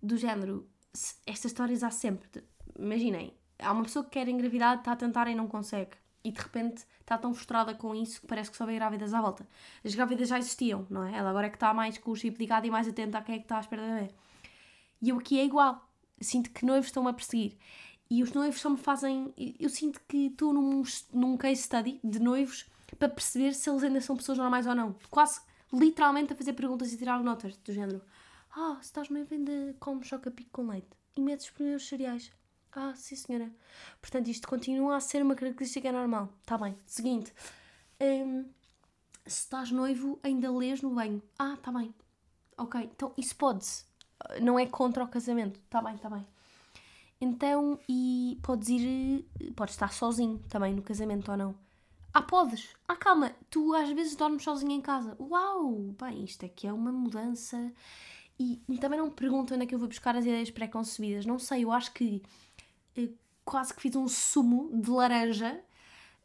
do 0.03 0.16
género. 0.16 0.68
Estas 1.27 1.46
histórias 1.46 1.83
há 1.83 1.90
sempre. 1.90 2.44
Imaginem, 2.79 3.33
há 3.59 3.72
uma 3.72 3.83
pessoa 3.83 4.05
que 4.05 4.12
quer 4.12 4.29
engravidar, 4.29 4.79
está 4.79 4.92
a 4.92 4.96
tentar 4.96 5.27
e 5.29 5.35
não 5.35 5.48
consegue 5.48 5.96
e 6.24 6.33
de 6.33 6.40
repente 6.40 6.85
está 7.00 7.18
tão 7.18 7.35
frustrada 7.35 7.74
com 7.74 7.94
isso 7.94 8.22
que 8.22 8.27
parece 8.27 8.50
que 8.50 8.57
só 8.57 8.64
vê 8.64 8.74
grávidas 8.74 9.12
à 9.12 9.20
volta. 9.20 9.46
As 9.85 9.94
grávidas 9.94 10.29
já 10.29 10.38
existiam, 10.38 10.87
não 10.88 11.05
é? 11.05 11.14
Ela 11.14 11.29
agora 11.29 11.46
é 11.46 11.50
que 11.50 11.57
está 11.57 11.74
mais 11.74 11.98
com 11.98 12.11
o 12.11 12.16
chip 12.16 12.38
ligado 12.38 12.66
e 12.66 12.70
mais 12.70 12.88
atenta 12.88 13.18
a 13.18 13.22
quem 13.22 13.35
é 13.35 13.38
que 13.38 13.44
está 13.44 13.59
à 13.59 13.61
espera 13.61 13.83
de 13.83 13.92
bebê. 13.92 14.14
E 15.03 15.11
eu 15.11 15.18
aqui 15.18 15.38
é 15.38 15.44
igual. 15.44 15.87
Sinto 16.18 16.50
que 16.50 16.64
noivos 16.64 16.87
estão-me 16.87 17.11
a 17.11 17.12
perseguir. 17.12 17.59
E 18.11 18.22
os 18.22 18.33
noivos 18.33 18.59
só 18.59 18.70
me 18.70 18.79
fazem. 18.79 19.35
Eu 19.37 19.68
sinto 19.68 20.00
que 20.09 20.29
estou 20.29 20.55
num, 20.55 20.83
num 21.12 21.37
case 21.37 21.62
study 21.62 22.00
de 22.03 22.18
noivos 22.18 22.64
para 22.98 23.08
perceber 23.08 23.54
se 23.54 23.68
eles 23.68 23.82
ainda 23.82 24.00
são 24.00 24.16
pessoas 24.16 24.38
normais 24.38 24.66
ou 24.66 24.74
não. 24.74 24.94
Quase 25.10 25.40
literalmente 25.72 26.32
a 26.32 26.36
fazer 26.36 26.52
perguntas 26.52 26.92
e 26.92 26.96
tirar 26.96 27.22
notas 27.22 27.56
do 27.56 27.72
género. 27.72 28.02
Ah, 28.56 28.76
se 28.80 28.86
estás 28.86 29.08
noivo 29.08 29.34
ainda 29.34 29.74
comes 29.80 30.06
choca-pico 30.06 30.50
com 30.52 30.68
leite 30.68 30.88
e 31.16 31.20
metes 31.20 31.46
os 31.46 31.50
primeiros 31.50 31.88
cereais. 31.88 32.30
Ah, 32.72 32.92
sim 32.96 33.16
senhora. 33.16 33.50
Portanto, 34.00 34.28
isto 34.28 34.48
continua 34.48 34.96
a 34.96 35.00
ser 35.00 35.22
uma 35.22 35.34
característica 35.34 35.90
normal. 35.92 36.28
Está 36.40 36.58
bem. 36.58 36.76
Seguinte. 36.86 37.32
Um, 38.00 38.44
se 39.26 39.40
estás 39.40 39.70
noivo, 39.70 40.18
ainda 40.22 40.50
lês 40.50 40.82
no 40.82 40.90
banho. 40.90 41.22
Ah, 41.38 41.54
está 41.54 41.70
bem. 41.70 41.94
Ok. 42.58 42.80
Então, 42.82 43.12
isso 43.16 43.36
pode-se. 43.36 43.84
Não 44.42 44.58
é 44.58 44.66
contra 44.66 45.04
o 45.04 45.08
casamento. 45.08 45.60
Está 45.60 45.80
bem, 45.80 45.94
está 45.94 46.10
bem. 46.10 46.26
Então, 47.20 47.78
e 47.88 48.38
podes 48.42 48.68
ir. 48.68 49.24
Podes 49.54 49.74
estar 49.74 49.92
sozinho 49.92 50.38
também 50.48 50.74
no 50.74 50.82
casamento 50.82 51.30
ou 51.30 51.36
não. 51.36 51.54
Ah, 52.14 52.22
podes. 52.22 52.68
Ah, 52.87 52.96
calma. 52.96 53.35
Tu 53.50 53.74
às 53.74 53.90
vezes 53.90 54.14
dormes 54.14 54.44
sozinho 54.44 54.72
em 54.72 54.81
casa. 54.81 55.16
Uau! 55.20 55.94
Bem, 56.00 56.24
isto 56.24 56.46
aqui 56.46 56.66
é 56.66 56.72
uma 56.72 56.92
mudança. 56.92 57.72
E 58.38 58.61
também 58.81 58.98
não 58.98 59.07
me 59.07 59.12
pergunto 59.12 59.55
onde 59.55 59.64
é 59.64 59.66
que 59.66 59.74
eu 59.74 59.79
vou 59.79 59.88
buscar 59.88 60.16
as 60.16 60.24
ideias 60.24 60.50
pré-concebidas. 60.50 61.27
Não 61.27 61.38
sei, 61.38 61.64
eu 61.64 61.72
acho 61.72 61.92
que 61.92 62.22
quase 63.44 63.74
que 63.74 63.83
fiz 63.83 63.94
um 63.94 64.09
sumo 64.09 64.70
de 64.81 64.90
laranja 64.90 65.61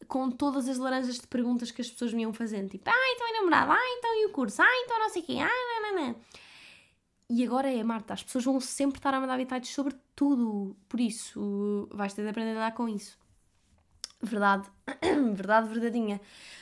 com 0.07 0.31
todas 0.31 0.69
as 0.69 0.77
laranjas 0.77 1.19
de 1.19 1.27
perguntas 1.27 1.71
que 1.71 1.81
as 1.81 1.89
pessoas 1.89 2.13
me 2.13 2.21
iam 2.21 2.33
fazendo. 2.33 2.69
Tipo, 2.69 2.89
ah, 2.89 3.13
então 3.13 3.27
é 3.27 3.31
namorado, 3.33 3.71
ah, 3.71 3.97
então 3.97 4.21
e 4.21 4.25
o 4.27 4.31
curso, 4.31 4.61
ah, 4.61 4.83
então 4.83 4.99
não 4.99 5.09
sei 5.09 5.21
quê, 5.21 5.37
ah, 5.39 5.47
não, 5.47 5.95
não, 5.95 6.07
não. 6.07 6.15
E 7.29 7.43
agora 7.43 7.71
é, 7.71 7.83
Marta, 7.83 8.13
as 8.13 8.23
pessoas 8.23 8.45
vão 8.45 8.59
sempre 8.59 8.97
estar 8.97 9.13
a 9.13 9.19
mandar 9.19 9.35
habitats 9.35 9.69
sobre 9.69 9.95
tudo. 10.15 10.75
Por 10.87 10.99
isso, 10.99 11.87
vais 11.91 12.13
ter 12.13 12.23
de 12.23 12.29
aprender 12.29 12.51
a 12.51 12.53
lidar 12.53 12.73
com 12.73 12.89
isso. 12.89 13.17
Verdade, 14.21 14.69
verdade, 15.33 15.69
verdadeinha. 15.69 16.19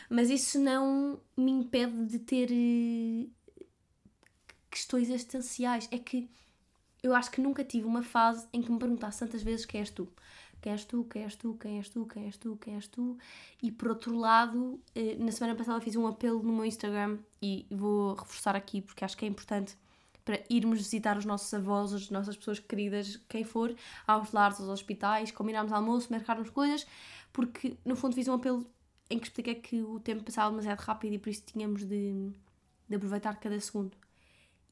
Mas 0.09 0.29
isso 0.29 0.59
não 0.59 1.19
me 1.35 1.51
impede 1.51 2.05
de 2.05 2.19
ter 2.19 2.49
eh, 2.51 3.27
questões 4.69 5.09
existenciais. 5.09 5.87
É 5.91 5.97
que 5.97 6.29
eu 7.01 7.15
acho 7.15 7.31
que 7.31 7.41
nunca 7.41 7.63
tive 7.63 7.85
uma 7.87 8.03
fase 8.03 8.47
em 8.53 8.61
que 8.61 8.71
me 8.71 8.79
perguntasse 8.79 9.19
tantas 9.19 9.43
vezes 9.43 9.65
quem 9.65 9.81
és 9.81 9.89
tu. 9.89 10.07
quem 10.61 10.71
és 10.71 10.85
tu, 10.85 11.03
quem 11.05 11.23
és 11.23 11.35
tu, 11.35 11.55
quem 11.55 11.77
és 11.77 11.89
tu, 11.89 12.05
quem 12.05 12.25
és 12.25 12.37
tu, 12.37 12.57
quem 12.57 12.75
és 12.75 12.87
tu. 12.87 13.17
E 13.61 13.71
por 13.71 13.89
outro 13.89 14.15
lado, 14.17 14.79
eh, 14.95 15.15
na 15.19 15.31
semana 15.31 15.55
passada 15.55 15.81
fiz 15.81 15.95
um 15.95 16.07
apelo 16.07 16.41
no 16.43 16.53
meu 16.53 16.65
Instagram 16.65 17.19
e 17.41 17.65
vou 17.71 18.15
reforçar 18.15 18.55
aqui 18.55 18.81
porque 18.81 19.05
acho 19.05 19.17
que 19.17 19.25
é 19.25 19.27
importante 19.27 19.77
para 20.27 20.43
irmos 20.49 20.79
visitar 20.79 21.17
os 21.17 21.23
nossos 21.23 21.53
avós, 21.53 21.93
as 21.93 22.09
nossas 22.09 22.35
pessoas 22.35 22.59
queridas, 22.59 23.15
quem 23.29 23.45
for, 23.45 23.73
aos 24.05 24.33
lares, 24.33 24.59
aos 24.59 24.67
hospitais, 24.67 25.31
combinarmos 25.31 25.71
almoço, 25.71 26.11
marcarmos 26.11 26.49
coisas, 26.49 26.85
porque 27.31 27.77
no 27.85 27.95
fundo 27.95 28.13
fiz 28.13 28.27
um 28.27 28.33
apelo 28.33 28.69
em 29.09 29.17
que 29.17 29.27
expliquei 29.27 29.55
que 29.55 29.81
o 29.81 30.01
tempo 30.01 30.25
passava 30.25 30.49
demasiado 30.49 30.79
rápido 30.79 31.13
e 31.13 31.17
por 31.17 31.29
isso 31.29 31.43
tínhamos 31.45 31.85
de, 31.85 32.29
de 32.89 32.95
aproveitar 32.97 33.39
cada 33.39 33.57
segundo. 33.61 33.95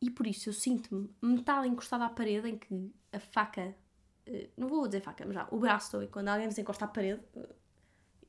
E 0.02 0.10
por 0.10 0.28
isso 0.28 0.50
eu 0.50 0.54
sinto-me 0.54 1.10
metade 1.22 1.70
encostada 1.70 2.04
à 2.04 2.10
parede 2.10 2.50
em 2.50 2.58
que 2.58 2.92
a 3.14 3.20
faca, 3.22 3.74
eh, 4.26 4.50
não 4.58 4.68
vou 4.68 4.86
dizer 4.88 5.00
faca, 5.00 5.24
mas 5.26 5.36
já, 5.36 5.48
o 5.52 5.58
braço 5.58 5.86
estou 5.86 6.04
e 6.04 6.08
quando 6.10 6.28
alguém 6.28 6.50
vos 6.50 6.58
encosta 6.58 6.84
à 6.84 6.88
parede, 6.90 7.22
eh, 7.34 7.56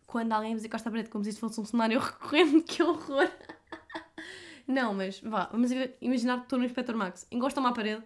quando 0.06 0.30
alguém 0.30 0.54
vos 0.54 0.64
encosta 0.64 0.88
à 0.88 0.92
parede 0.92 1.10
como 1.10 1.24
se 1.24 1.30
isto 1.30 1.40
fosse 1.40 1.60
um 1.60 1.64
cenário 1.64 1.98
recorrente, 1.98 2.62
que 2.62 2.84
horror! 2.84 3.28
Não, 4.66 4.94
mas 4.94 5.20
vá, 5.20 5.48
vamos 5.52 5.70
imaginar 6.00 6.38
que 6.38 6.44
estou 6.44 6.58
no 6.58 6.64
Inspector 6.64 6.96
Max. 6.96 7.26
Encosta-me 7.30 7.66
à 7.68 7.72
parede 7.72 8.02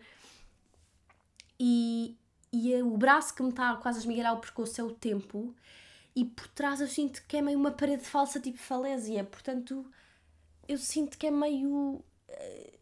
e, 1.59 2.17
e 2.53 2.73
é 2.75 2.83
o 2.83 2.97
braço 2.97 3.35
que 3.35 3.43
me 3.43 3.51
está 3.51 3.77
quase 3.77 3.99
a 3.99 4.01
esmigalhar 4.01 4.35
o 4.35 4.41
pescoço 4.41 4.81
é 4.81 4.85
o 4.85 4.91
tempo 4.91 5.55
e 6.15 6.25
por 6.25 6.49
trás 6.49 6.81
eu 6.81 6.89
sinto 6.89 7.23
que 7.27 7.37
é 7.37 7.43
meio 7.43 7.59
uma 7.59 7.71
parede 7.71 8.05
falsa, 8.05 8.41
tipo 8.41 8.59
falésia. 8.59 9.25
Portanto, 9.25 9.87
eu 10.69 10.79
sinto 10.79 11.17
que 11.17 11.27
é 11.27 11.31
meio. 11.31 12.03
Uh, 12.29 12.81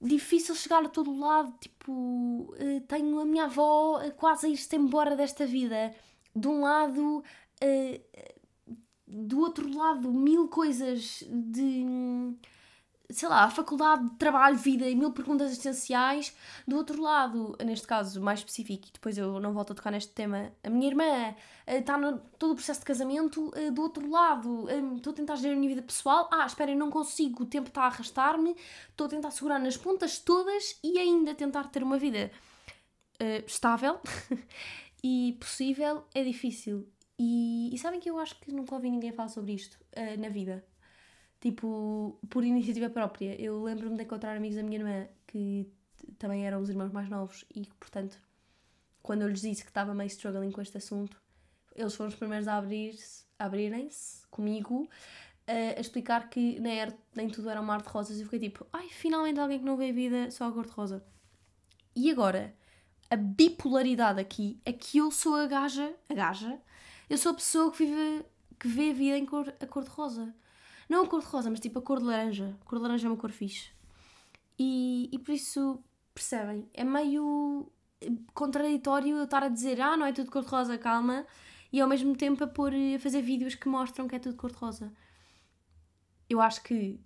difícil 0.00 0.54
chegar 0.54 0.84
a 0.84 0.88
todo 0.88 1.18
lado. 1.18 1.52
Tipo, 1.60 1.92
uh, 1.92 2.80
tenho 2.88 3.20
a 3.20 3.24
minha 3.24 3.44
avó 3.44 4.00
quase 4.16 4.46
a 4.46 4.48
ir-se 4.50 4.76
embora 4.76 5.16
desta 5.16 5.46
vida. 5.46 5.94
De 6.34 6.48
um 6.48 6.60
lado. 6.62 7.22
Uh, 7.62 8.28
do 9.06 9.40
outro 9.40 9.74
lado, 9.74 10.12
mil 10.12 10.48
coisas 10.48 11.24
de 11.30 12.36
sei 13.10 13.28
lá, 13.28 13.48
faculdade 13.48 14.06
de 14.06 14.16
trabalho, 14.16 14.56
vida 14.56 14.86
e 14.86 14.94
mil 14.94 15.10
perguntas 15.12 15.48
existenciais. 15.48 16.34
Do 16.66 16.76
outro 16.76 17.00
lado, 17.00 17.56
neste 17.64 17.86
caso 17.86 18.20
mais 18.20 18.40
específico, 18.40 18.86
e 18.88 18.92
depois 18.92 19.16
eu 19.16 19.40
não 19.40 19.52
volto 19.54 19.72
a 19.72 19.74
tocar 19.74 19.90
neste 19.90 20.12
tema, 20.12 20.52
a 20.62 20.68
minha 20.68 20.88
irmã 20.88 21.34
eh, 21.66 21.78
está 21.78 21.96
no 21.96 22.18
todo 22.38 22.52
o 22.52 22.54
processo 22.54 22.80
de 22.80 22.86
casamento. 22.86 23.50
Eh, 23.56 23.70
do 23.70 23.80
outro 23.80 24.08
lado, 24.10 24.68
eh, 24.68 24.96
estou 24.96 25.12
a 25.12 25.16
tentar 25.16 25.36
gerir 25.36 25.56
a 25.56 25.58
minha 25.58 25.70
vida 25.70 25.82
pessoal. 25.82 26.28
Ah, 26.30 26.44
espera, 26.44 26.70
eu 26.70 26.76
não 26.76 26.90
consigo, 26.90 27.44
o 27.44 27.46
tempo 27.46 27.68
está 27.68 27.82
a 27.82 27.86
arrastar-me. 27.86 28.54
Estou 28.90 29.06
a 29.06 29.10
tentar 29.10 29.30
segurar 29.30 29.58
nas 29.58 29.76
pontas 29.76 30.18
todas 30.18 30.78
e 30.84 30.98
ainda 30.98 31.34
tentar 31.34 31.68
ter 31.68 31.82
uma 31.82 31.98
vida 31.98 32.30
uh, 33.22 33.46
estável 33.46 33.98
e 35.02 35.36
possível. 35.40 36.04
É 36.14 36.22
difícil. 36.22 36.86
E, 37.18 37.74
e, 37.74 37.78
sabem 37.78 37.98
que 38.00 38.08
eu 38.10 38.18
acho 38.18 38.38
que 38.38 38.52
nunca 38.52 38.74
ouvi 38.74 38.90
ninguém 38.90 39.12
falar 39.12 39.28
sobre 39.28 39.52
isto 39.52 39.76
uh, 39.96 40.20
na 40.20 40.28
vida 40.28 40.64
tipo, 41.40 42.18
por 42.28 42.44
iniciativa 42.44 42.90
própria. 42.90 43.40
Eu 43.40 43.62
lembro-me 43.62 43.96
de 43.96 44.02
encontrar 44.04 44.36
amigos 44.36 44.56
da 44.56 44.62
minha 44.62 44.78
irmã 44.78 45.08
que 45.26 45.70
também 46.18 46.46
eram 46.46 46.60
os 46.60 46.68
irmãos 46.68 46.92
mais 46.92 47.08
novos 47.08 47.44
e 47.54 47.62
que, 47.62 47.74
portanto, 47.74 48.18
quando 49.02 49.22
eu 49.22 49.28
lhes 49.28 49.42
disse 49.42 49.62
que 49.62 49.70
estava 49.70 49.94
meio 49.94 50.08
struggling 50.08 50.50
com 50.50 50.60
este 50.60 50.76
assunto, 50.76 51.20
eles 51.74 51.94
foram 51.94 52.08
os 52.08 52.16
primeiros 52.16 52.48
a 52.48 52.56
abrir-se, 52.56 53.24
abrirem-se 53.38 54.26
comigo 54.28 54.88
a 55.48 55.80
explicar 55.80 56.28
que 56.28 56.60
nem, 56.60 56.78
era, 56.78 56.94
nem 57.14 57.28
tudo 57.28 57.48
era 57.48 57.60
um 57.60 57.64
mar 57.64 57.80
de 57.80 57.88
rosas. 57.88 58.20
E 58.20 58.24
fiquei 58.24 58.38
tipo, 58.38 58.66
ai, 58.72 58.88
finalmente 58.90 59.40
alguém 59.40 59.58
que 59.58 59.64
não 59.64 59.76
vê 59.76 59.88
a 59.88 59.92
vida 59.92 60.30
só 60.30 60.48
a 60.48 60.52
cor 60.52 60.66
de 60.66 60.72
rosa. 60.72 61.02
E 61.96 62.10
agora, 62.10 62.54
a 63.10 63.16
bipolaridade 63.16 64.20
aqui 64.20 64.60
é 64.64 64.72
que 64.72 64.98
eu 64.98 65.10
sou 65.10 65.34
a 65.36 65.46
gaja, 65.46 65.94
a 66.08 66.14
gaja, 66.14 66.60
eu 67.08 67.16
sou 67.16 67.32
a 67.32 67.34
pessoa 67.34 67.72
que 67.72 67.78
vive, 67.78 68.24
que 68.58 68.68
vê 68.68 68.90
a 68.90 68.92
vida 68.92 69.18
em 69.18 69.24
cor, 69.24 69.52
a 69.58 69.66
cor 69.66 69.82
de 69.82 69.90
rosa. 69.90 70.34
Não 70.88 71.04
a 71.04 71.06
cor 71.06 71.20
de 71.20 71.26
rosa, 71.26 71.50
mas 71.50 71.60
tipo 71.60 71.78
a 71.78 71.82
cor 71.82 71.98
de 71.98 72.04
laranja. 72.04 72.56
A 72.60 72.64
cor 72.64 72.78
de 72.78 72.82
laranja 72.82 73.06
é 73.06 73.10
uma 73.10 73.16
cor 73.16 73.30
fixe. 73.30 73.70
E, 74.58 75.08
e 75.12 75.18
por 75.18 75.32
isso, 75.32 75.82
percebem? 76.14 76.68
É 76.72 76.82
meio 76.82 77.70
contraditório 78.34 79.16
eu 79.16 79.24
estar 79.24 79.42
a 79.42 79.48
dizer 79.48 79.80
ah, 79.80 79.96
não 79.96 80.06
é 80.06 80.12
tudo 80.12 80.30
cor 80.30 80.42
de 80.42 80.48
rosa, 80.48 80.78
calma, 80.78 81.26
e 81.72 81.80
ao 81.80 81.88
mesmo 81.88 82.16
tempo 82.16 82.44
a, 82.44 82.46
pôr, 82.46 82.72
a 82.72 82.98
fazer 82.98 83.22
vídeos 83.22 83.54
que 83.54 83.68
mostram 83.68 84.08
que 84.08 84.16
é 84.16 84.18
tudo 84.18 84.36
cor 84.36 84.50
de 84.50 84.56
rosa. 84.56 84.92
Eu 86.28 86.40
acho 86.40 86.62
que 86.62 87.00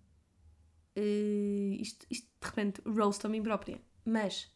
uh, 0.96 1.74
isto, 1.80 2.06
isto 2.10 2.28
de 2.40 2.46
repente 2.46 2.82
roast 2.86 3.24
a 3.24 3.28
mim 3.28 3.42
própria, 3.42 3.80
mas 4.04 4.50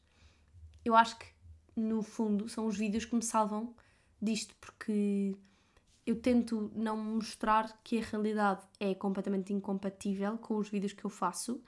eu 0.84 0.94
acho 0.94 1.18
que 1.18 1.26
no 1.74 2.02
fundo 2.02 2.48
são 2.48 2.66
os 2.66 2.76
vídeos 2.76 3.04
que 3.04 3.14
me 3.14 3.22
salvam 3.22 3.74
disto, 4.20 4.54
porque 4.60 5.36
eu 6.06 6.14
tento 6.14 6.70
não 6.74 6.96
mostrar 6.96 7.80
que 7.82 7.98
a 7.98 8.02
realidade 8.02 8.64
é 8.78 8.94
completamente 8.94 9.52
incompatível 9.52 10.38
com 10.38 10.56
os 10.56 10.68
vídeos 10.68 10.92
que 10.92 11.04
eu 11.04 11.10
faço. 11.10 11.60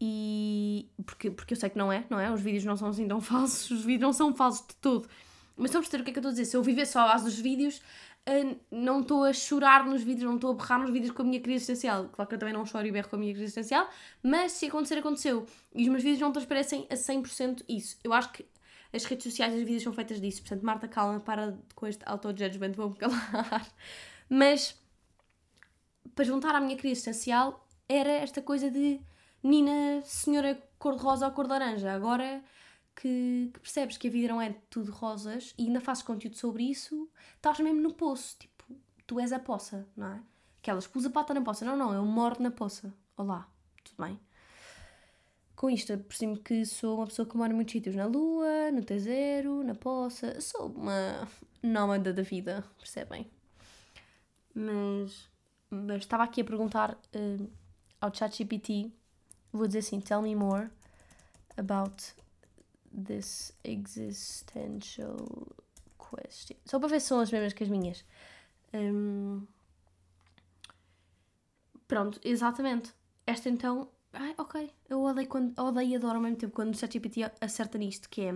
E 0.00 0.88
porque, 1.04 1.30
porque 1.30 1.52
eu 1.52 1.58
sei 1.58 1.68
que 1.68 1.76
não 1.76 1.92
é, 1.92 2.06
não 2.08 2.18
é? 2.18 2.32
Os 2.32 2.40
vídeos 2.40 2.64
não 2.64 2.76
são 2.76 2.88
assim 2.88 3.06
tão 3.08 3.20
falsos, 3.20 3.70
os 3.70 3.84
vídeos 3.84 4.02
não 4.02 4.12
são 4.12 4.34
falsos 4.34 4.66
de 4.66 4.76
todo. 4.76 5.08
Mas 5.56 5.66
estão 5.66 5.80
a 5.80 5.82
perceber 5.82 6.02
o 6.02 6.04
que 6.04 6.10
é 6.10 6.12
que 6.14 6.18
eu 6.18 6.22
estou 6.22 6.30
a 6.30 6.32
dizer? 6.32 6.44
Se 6.46 6.56
eu 6.56 6.62
viver 6.62 6.86
só 6.86 7.06
às 7.08 7.22
dos 7.22 7.38
vídeos, 7.38 7.82
eh, 8.24 8.56
não 8.70 9.00
estou 9.00 9.24
a 9.24 9.32
chorar 9.32 9.84
nos 9.84 10.02
vídeos, 10.02 10.24
não 10.24 10.36
estou 10.36 10.52
a 10.52 10.54
berrar 10.54 10.80
nos 10.80 10.90
vídeos 10.90 11.10
com 11.10 11.22
a 11.22 11.24
minha 11.24 11.40
crise 11.40 11.56
existencial. 11.56 12.08
Claro 12.10 12.28
que 12.28 12.34
eu 12.34 12.38
também 12.38 12.54
não 12.54 12.64
choro 12.64 12.86
e 12.86 12.92
berro 12.92 13.08
com 13.08 13.16
a 13.16 13.18
minha 13.18 13.32
crise 13.32 13.46
existencial, 13.46 13.90
mas 14.22 14.52
se 14.52 14.66
acontecer, 14.66 14.98
aconteceu. 14.98 15.44
E 15.74 15.82
os 15.82 15.88
meus 15.88 16.02
vídeos 16.02 16.20
não 16.20 16.32
transparecem 16.32 16.86
a 16.88 16.94
100% 16.94 17.64
isso. 17.68 17.98
Eu 18.04 18.12
acho 18.12 18.32
que 18.32 18.46
as 18.92 19.04
redes 19.04 19.24
sociais, 19.24 19.54
as 19.54 19.60
vídeos 19.60 19.82
são 19.82 19.92
feitas 19.92 20.20
disso. 20.20 20.42
Portanto, 20.42 20.62
Marta, 20.64 20.88
calma, 20.88 21.20
para 21.20 21.58
com 21.74 21.86
este 21.86 22.02
auto-judgment, 22.06 22.72
vou-me 22.72 22.96
calar. 22.96 23.66
Mas, 24.28 24.76
para 26.14 26.24
juntar 26.24 26.54
à 26.54 26.60
minha 26.60 26.76
crise 26.76 26.92
existencial, 26.92 27.66
era 27.88 28.10
esta 28.10 28.42
coisa 28.42 28.70
de 28.70 29.00
Nina, 29.42 30.02
senhora 30.04 30.60
cor-de-rosa 30.78 31.26
ou 31.26 31.32
cor-de-laranja. 31.32 31.92
Agora 31.92 32.42
que, 32.94 33.50
que, 33.52 33.60
percebes 33.60 33.96
que 33.96 34.08
a 34.08 34.10
vida 34.10 34.28
não 34.28 34.40
é 34.40 34.54
tudo 34.68 34.92
rosas 34.92 35.54
e 35.58 35.66
ainda 35.66 35.80
fazes 35.80 36.02
conteúdo 36.02 36.36
sobre 36.36 36.64
isso, 36.64 37.08
estás 37.36 37.58
mesmo 37.60 37.80
no 37.80 37.94
poço. 37.94 38.36
Tipo, 38.38 38.64
tu 39.06 39.18
és 39.18 39.32
a 39.32 39.38
poça, 39.38 39.88
não 39.96 40.08
é? 40.08 40.22
Aquelas, 40.58 40.86
pus 40.86 41.06
a 41.06 41.10
pata 41.10 41.32
na 41.32 41.40
poça. 41.40 41.64
Não, 41.64 41.76
não, 41.76 41.94
eu 41.94 42.04
moro 42.04 42.42
na 42.42 42.50
poça. 42.50 42.94
Olá, 43.16 43.48
tudo 43.82 44.04
bem? 44.04 44.20
Com 45.60 45.68
isto, 45.68 45.94
percebo 45.98 46.38
que 46.38 46.64
sou 46.64 46.96
uma 46.96 47.06
pessoa 47.06 47.28
que 47.28 47.36
mora 47.36 47.52
em 47.52 47.54
muitos 47.54 47.72
sítios, 47.72 47.94
na 47.94 48.06
Lua, 48.06 48.70
no 48.72 48.80
T0, 48.80 49.62
na 49.62 49.74
Poça, 49.74 50.40
sou 50.40 50.68
uma 50.68 51.28
nómada 51.62 52.14
da 52.14 52.22
vida, 52.22 52.64
percebem? 52.78 53.30
Mas, 54.54 55.28
mas 55.68 55.98
estava 55.98 56.22
aqui 56.24 56.40
a 56.40 56.44
perguntar 56.46 56.94
uh, 56.94 57.50
ao 58.00 58.10
ChatGPT, 58.10 58.90
vou 59.52 59.66
dizer 59.66 59.80
assim, 59.80 60.00
tell 60.00 60.22
me 60.22 60.34
more 60.34 60.70
about 61.58 62.14
this 63.06 63.52
existential 63.62 65.18
question. 65.98 66.56
Só 66.64 66.78
para 66.78 66.88
ver 66.88 67.02
se 67.02 67.08
são 67.08 67.20
as 67.20 67.30
mesmas 67.30 67.52
que 67.52 67.64
as 67.64 67.68
minhas. 67.68 68.02
Um, 68.72 69.46
pronto, 71.86 72.18
exatamente. 72.24 72.94
Esta 73.26 73.50
então 73.50 73.90
Ai, 74.12 74.34
ok. 74.38 74.70
Eu 74.88 75.02
odeio, 75.02 75.28
quando, 75.28 75.58
odeio 75.58 75.90
e 75.90 75.96
adoro 75.96 76.16
ao 76.16 76.20
mesmo 76.20 76.36
tempo 76.36 76.52
quando 76.52 76.74
o 76.74 76.76
ChatGPT 76.76 77.30
acerta 77.40 77.78
nisto, 77.78 78.08
que 78.08 78.22
é 78.22 78.34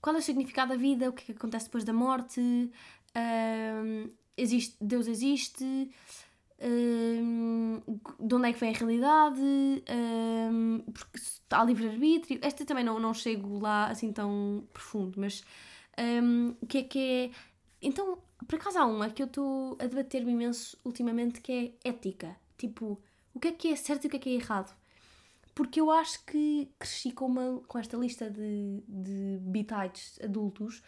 qual 0.00 0.14
é 0.14 0.18
o 0.18 0.22
significado 0.22 0.70
da 0.70 0.76
vida, 0.76 1.08
o 1.08 1.12
que 1.12 1.22
é 1.22 1.26
que 1.26 1.32
acontece 1.32 1.66
depois 1.66 1.84
da 1.84 1.92
morte, 1.92 2.40
um, 2.40 4.10
existe, 4.36 4.76
Deus 4.80 5.06
existe, 5.06 5.64
um, 6.60 7.82
de 8.20 8.34
onde 8.34 8.48
é 8.48 8.52
que 8.52 8.60
vem 8.60 8.74
a 8.74 8.78
realidade, 8.78 9.40
um, 9.40 10.80
porque 10.92 11.20
há 11.50 11.64
livre-arbítrio. 11.64 12.38
Esta 12.42 12.64
também 12.64 12.84
não, 12.84 13.00
não 13.00 13.14
chego 13.14 13.58
lá 13.58 13.86
assim 13.86 14.12
tão 14.12 14.66
profundo, 14.72 15.18
mas 15.18 15.42
o 16.60 16.66
que 16.66 16.78
é 16.78 16.82
que 16.82 16.98
é. 16.98 17.30
Então, 17.82 18.18
por 18.46 18.56
acaso 18.56 18.78
há 18.78 18.86
uma 18.86 19.10
que 19.10 19.22
eu 19.22 19.26
estou 19.26 19.76
a 19.80 19.86
debater-me 19.86 20.32
imenso 20.32 20.78
ultimamente 20.84 21.40
que 21.40 21.76
é 21.84 21.88
ética. 21.88 22.36
Tipo, 22.56 23.00
o 23.36 23.38
que 23.38 23.48
é 23.48 23.52
que 23.52 23.68
é 23.68 23.76
certo 23.76 24.04
e 24.04 24.06
o 24.06 24.10
que 24.10 24.16
é 24.16 24.20
que 24.20 24.30
é 24.30 24.32
errado. 24.32 24.74
Porque 25.54 25.78
eu 25.78 25.90
acho 25.90 26.24
que 26.24 26.70
cresci 26.78 27.12
com, 27.12 27.26
uma, 27.26 27.60
com 27.68 27.78
esta 27.78 27.94
lista 27.94 28.30
de, 28.30 28.82
de 28.88 29.38
bitites 29.42 30.18
adultos 30.22 30.82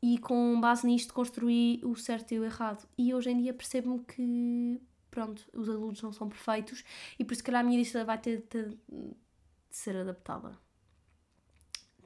e 0.00 0.16
com 0.18 0.60
base 0.60 0.86
nisto 0.86 1.12
construí 1.12 1.80
o 1.84 1.96
certo 1.96 2.32
e 2.32 2.38
o 2.38 2.44
errado. 2.44 2.88
E 2.96 3.12
hoje 3.12 3.30
em 3.30 3.42
dia 3.42 3.52
percebo-me 3.52 4.04
que, 4.04 4.80
pronto, 5.10 5.44
os 5.52 5.68
adultos 5.68 6.00
não 6.00 6.12
são 6.12 6.28
perfeitos 6.28 6.84
e 7.18 7.24
por 7.24 7.32
isso, 7.32 7.42
calhar, 7.42 7.60
a 7.60 7.64
minha 7.64 7.78
lista 7.78 8.04
vai 8.04 8.18
ter, 8.18 8.42
ter 8.42 8.68
de 8.68 9.16
ser 9.68 9.96
adaptada. 9.96 10.56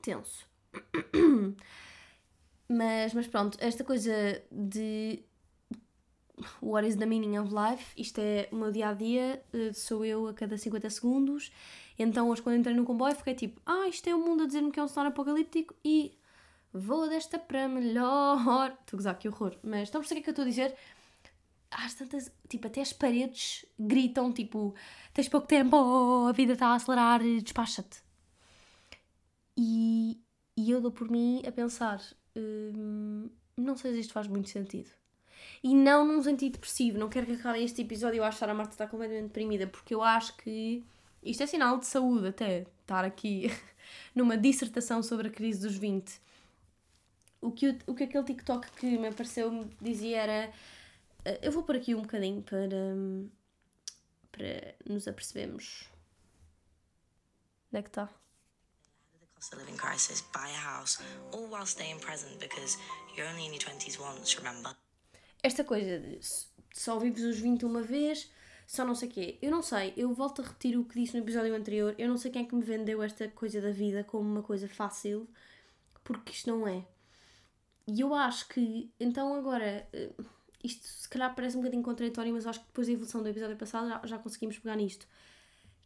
Tenso. 0.01 0.49
Mas, 2.67 3.13
mas 3.13 3.27
pronto, 3.27 3.59
esta 3.61 3.85
coisa 3.85 4.43
de 4.51 5.23
What 6.61 6.87
is 6.87 6.97
the 6.97 7.07
meaning 7.07 7.39
of 7.39 7.55
life? 7.55 7.93
Isto 7.97 8.21
é 8.21 8.49
o 8.51 8.57
meu 8.57 8.73
dia 8.73 8.89
a 8.89 8.95
dia, 8.95 9.43
eh, 9.53 9.73
sou 9.73 10.05
eu 10.05 10.27
a 10.27 10.35
cada 10.35 10.59
50 10.59 10.91
segundos. 10.91 11.53
Então, 11.99 12.29
hoje, 12.29 12.43
quando 12.43 12.59
entrei 12.59 12.75
no 12.75 12.85
comboio, 12.85 13.15
fiquei 13.15 13.35
tipo: 13.35 13.61
Ah, 13.65 13.89
isto 13.89 14.09
é 14.09 14.15
o 14.15 14.19
mundo 14.19 14.43
a 14.43 14.47
dizer-me 14.47 14.73
que 14.73 14.81
é 14.81 14.83
um 14.83 14.89
cenário 14.89 15.13
apocalíptico 15.13 15.75
e 15.85 16.19
vou 16.73 17.09
desta 17.09 17.39
para 17.39 17.69
melhor. 17.69 18.77
Estou 18.81 18.97
a 18.97 18.97
gozar, 18.97 19.19
que 19.19 19.29
horror. 19.29 19.57
Mas 19.63 19.85
estão 19.85 20.01
a 20.01 20.03
perceber 20.03 20.21
o 20.21 20.25
que 20.25 20.31
é 20.31 20.33
que 20.35 20.41
eu 20.41 20.43
estou 20.43 20.45
a 20.45 20.49
dizer? 20.49 20.77
Às 21.71 21.95
tantas, 21.95 22.33
tipo, 22.49 22.67
até 22.67 22.81
as 22.81 22.93
paredes 22.93 23.65
gritam, 23.79 24.33
tipo, 24.33 24.75
tens 25.13 25.29
pouco 25.29 25.47
tempo, 25.47 25.77
a 26.29 26.33
vida 26.33 26.53
está 26.55 26.69
a 26.69 26.75
acelerar, 26.75 27.21
despacha-te. 27.43 28.03
E, 29.57 30.21
e 30.57 30.71
eu 30.71 30.81
dou 30.81 30.93
por 30.93 31.11
mim 31.11 31.43
a 31.47 31.53
pensar, 31.53 32.01
hum, 32.37 33.29
não 33.57 33.77
sei 33.77 33.93
se 33.95 34.01
isto 34.01 34.13
faz 34.13 34.27
muito 34.29 34.49
sentido. 34.51 34.91
E 35.65 35.75
não 35.75 36.07
num 36.07 36.23
sentido 36.23 36.53
depressivo, 36.53 36.99
não 36.99 37.09
quero 37.09 37.25
que 37.25 37.33
acabe 37.33 37.65
este 37.65 37.81
episódio 37.81 38.19
eu 38.19 38.25
achar 38.25 38.51
a 38.51 38.55
Marta 38.55 38.73
está 38.73 38.87
completamente 38.87 39.29
deprimida, 39.29 39.67
porque 39.67 39.95
eu 39.95 40.03
acho 40.03 40.37
que 40.37 40.85
isto 41.23 41.43
é 41.43 41.47
sinal 41.47 41.79
de 41.79 41.87
saúde 41.87 42.29
até, 42.29 42.67
estar 42.83 43.03
aqui 43.03 43.47
numa 44.15 44.37
dissertação 44.37 45.03
sobre 45.03 45.29
a 45.29 45.31
crise 45.31 45.63
dos 45.63 45.75
20. 45.75 46.21
O 47.41 47.51
que, 47.51 47.79
o, 47.87 47.95
que 47.95 48.05
aquele 48.05 48.25
TikTok 48.25 48.73
que 48.73 48.99
me 48.99 49.09
apareceu 49.09 49.67
dizia 49.81 50.21
era. 50.21 50.53
eh, 51.25 51.41
Eu 51.43 51.51
vou 51.51 51.63
por 51.63 51.77
aqui 51.77 51.95
um 51.95 52.03
bocadinho 52.03 52.43
para, 52.43 52.77
hum, 52.77 53.31
para 54.33 54.75
nos 54.87 55.09
apercebermos. 55.09 55.89
Onde 57.73 57.79
é 57.79 57.83
que 57.83 57.89
está? 57.89 58.11
cost 59.35 59.55
of 59.55 59.61
living 59.61 59.79
crisis, 59.79 60.23
buy 60.33 60.49
a 60.49 60.61
house, 60.61 61.03
all 61.33 61.47
while 61.49 61.67
staying 61.67 62.01
present 62.01 62.39
because 62.39 62.77
you're 63.17 63.27
only 63.27 63.47
in 63.47 63.53
your 63.53 63.61
20s 63.61 63.99
once, 63.99 64.37
remember? 64.39 64.75
Esta 65.45 65.63
coisa 65.63 66.01
de 66.01 66.19
só 66.75 66.99
vives 66.99 67.23
os 67.23 67.39
20 67.39 67.67
uma 67.67 67.83
vez, 67.83 68.31
só 68.67 68.85
não 68.85 68.95
sei 68.95 69.09
o 69.09 69.13
quê. 69.13 69.39
Eu 69.43 69.51
não 69.51 69.63
sei, 69.63 69.93
eu 69.95 70.13
volto 70.15 70.41
a 70.41 70.45
repetir 70.45 70.77
o 70.79 70.85
que 70.85 70.99
disse 70.99 71.15
no 71.17 71.23
episódio 71.23 71.55
anterior. 71.55 71.95
Eu 71.99 72.09
não 72.09 72.17
sei 72.17 72.31
quem 72.31 72.43
é 72.43 72.47
que 72.47 72.55
me 72.55 72.63
vendeu 72.63 73.03
esta 73.03 73.29
coisa 73.29 73.61
da 73.61 73.71
vida 73.71 74.03
como 74.03 74.29
uma 74.29 74.43
coisa 74.43 74.67
fácil, 74.67 75.29
porque 76.03 76.33
isto 76.33 76.51
não 76.51 76.67
é. 76.67 76.85
E 77.87 78.01
eu 78.01 78.15
acho 78.15 78.49
que, 78.49 78.91
então 78.99 79.35
agora, 79.35 79.87
eh, 79.93 80.11
isto 80.63 80.87
se 80.87 81.09
calhar 81.09 81.35
parece 81.35 81.57
um 81.57 81.61
bocadinho 81.61 81.83
contraditório, 81.83 82.33
mas 82.33 82.47
acho 82.47 82.61
que 82.61 82.67
depois 82.67 82.87
da 82.87 82.93
evolução 82.95 83.23
do 83.23 83.29
episódio 83.29 83.57
passado 83.57 83.89
já, 83.89 84.01
já 84.07 84.19
conseguimos 84.19 84.59
pegar 84.59 84.77
nisto. 84.77 85.07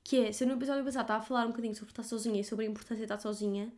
Que 0.05 0.27
é, 0.27 0.33
se 0.33 0.45
eu 0.45 0.49
no 0.49 0.55
episódio 0.55 0.85
passado 0.85 1.03
estava 1.03 1.23
a 1.23 1.27
falar 1.27 1.45
um 1.47 1.49
bocadinho 1.51 1.75
sobre 1.75 1.91
estar 1.91 2.05
sozinha 2.05 2.41
e 2.41 2.45
sobre 2.45 2.65
a 2.65 2.69
importância 2.69 2.99
de 2.99 3.13
estar 3.13 3.19
sozinha, 3.19 3.73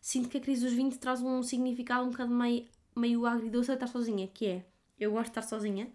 sinto 0.00 0.28
que 0.28 0.36
a 0.38 0.40
crise 0.40 0.64
dos 0.66 0.74
20 0.74 0.98
traz 0.98 1.22
um 1.22 1.42
significado 1.42 2.04
um 2.06 2.10
bocado 2.10 2.30
meio, 2.34 2.68
meio 2.94 3.26
agridoce 3.26 3.70
a 3.70 3.74
estar 3.74 3.86
sozinha, 3.86 4.28
que 4.28 4.46
é, 4.46 4.66
eu 5.02 5.12
gosto 5.12 5.24
de 5.24 5.30
estar 5.30 5.42
sozinha, 5.42 5.90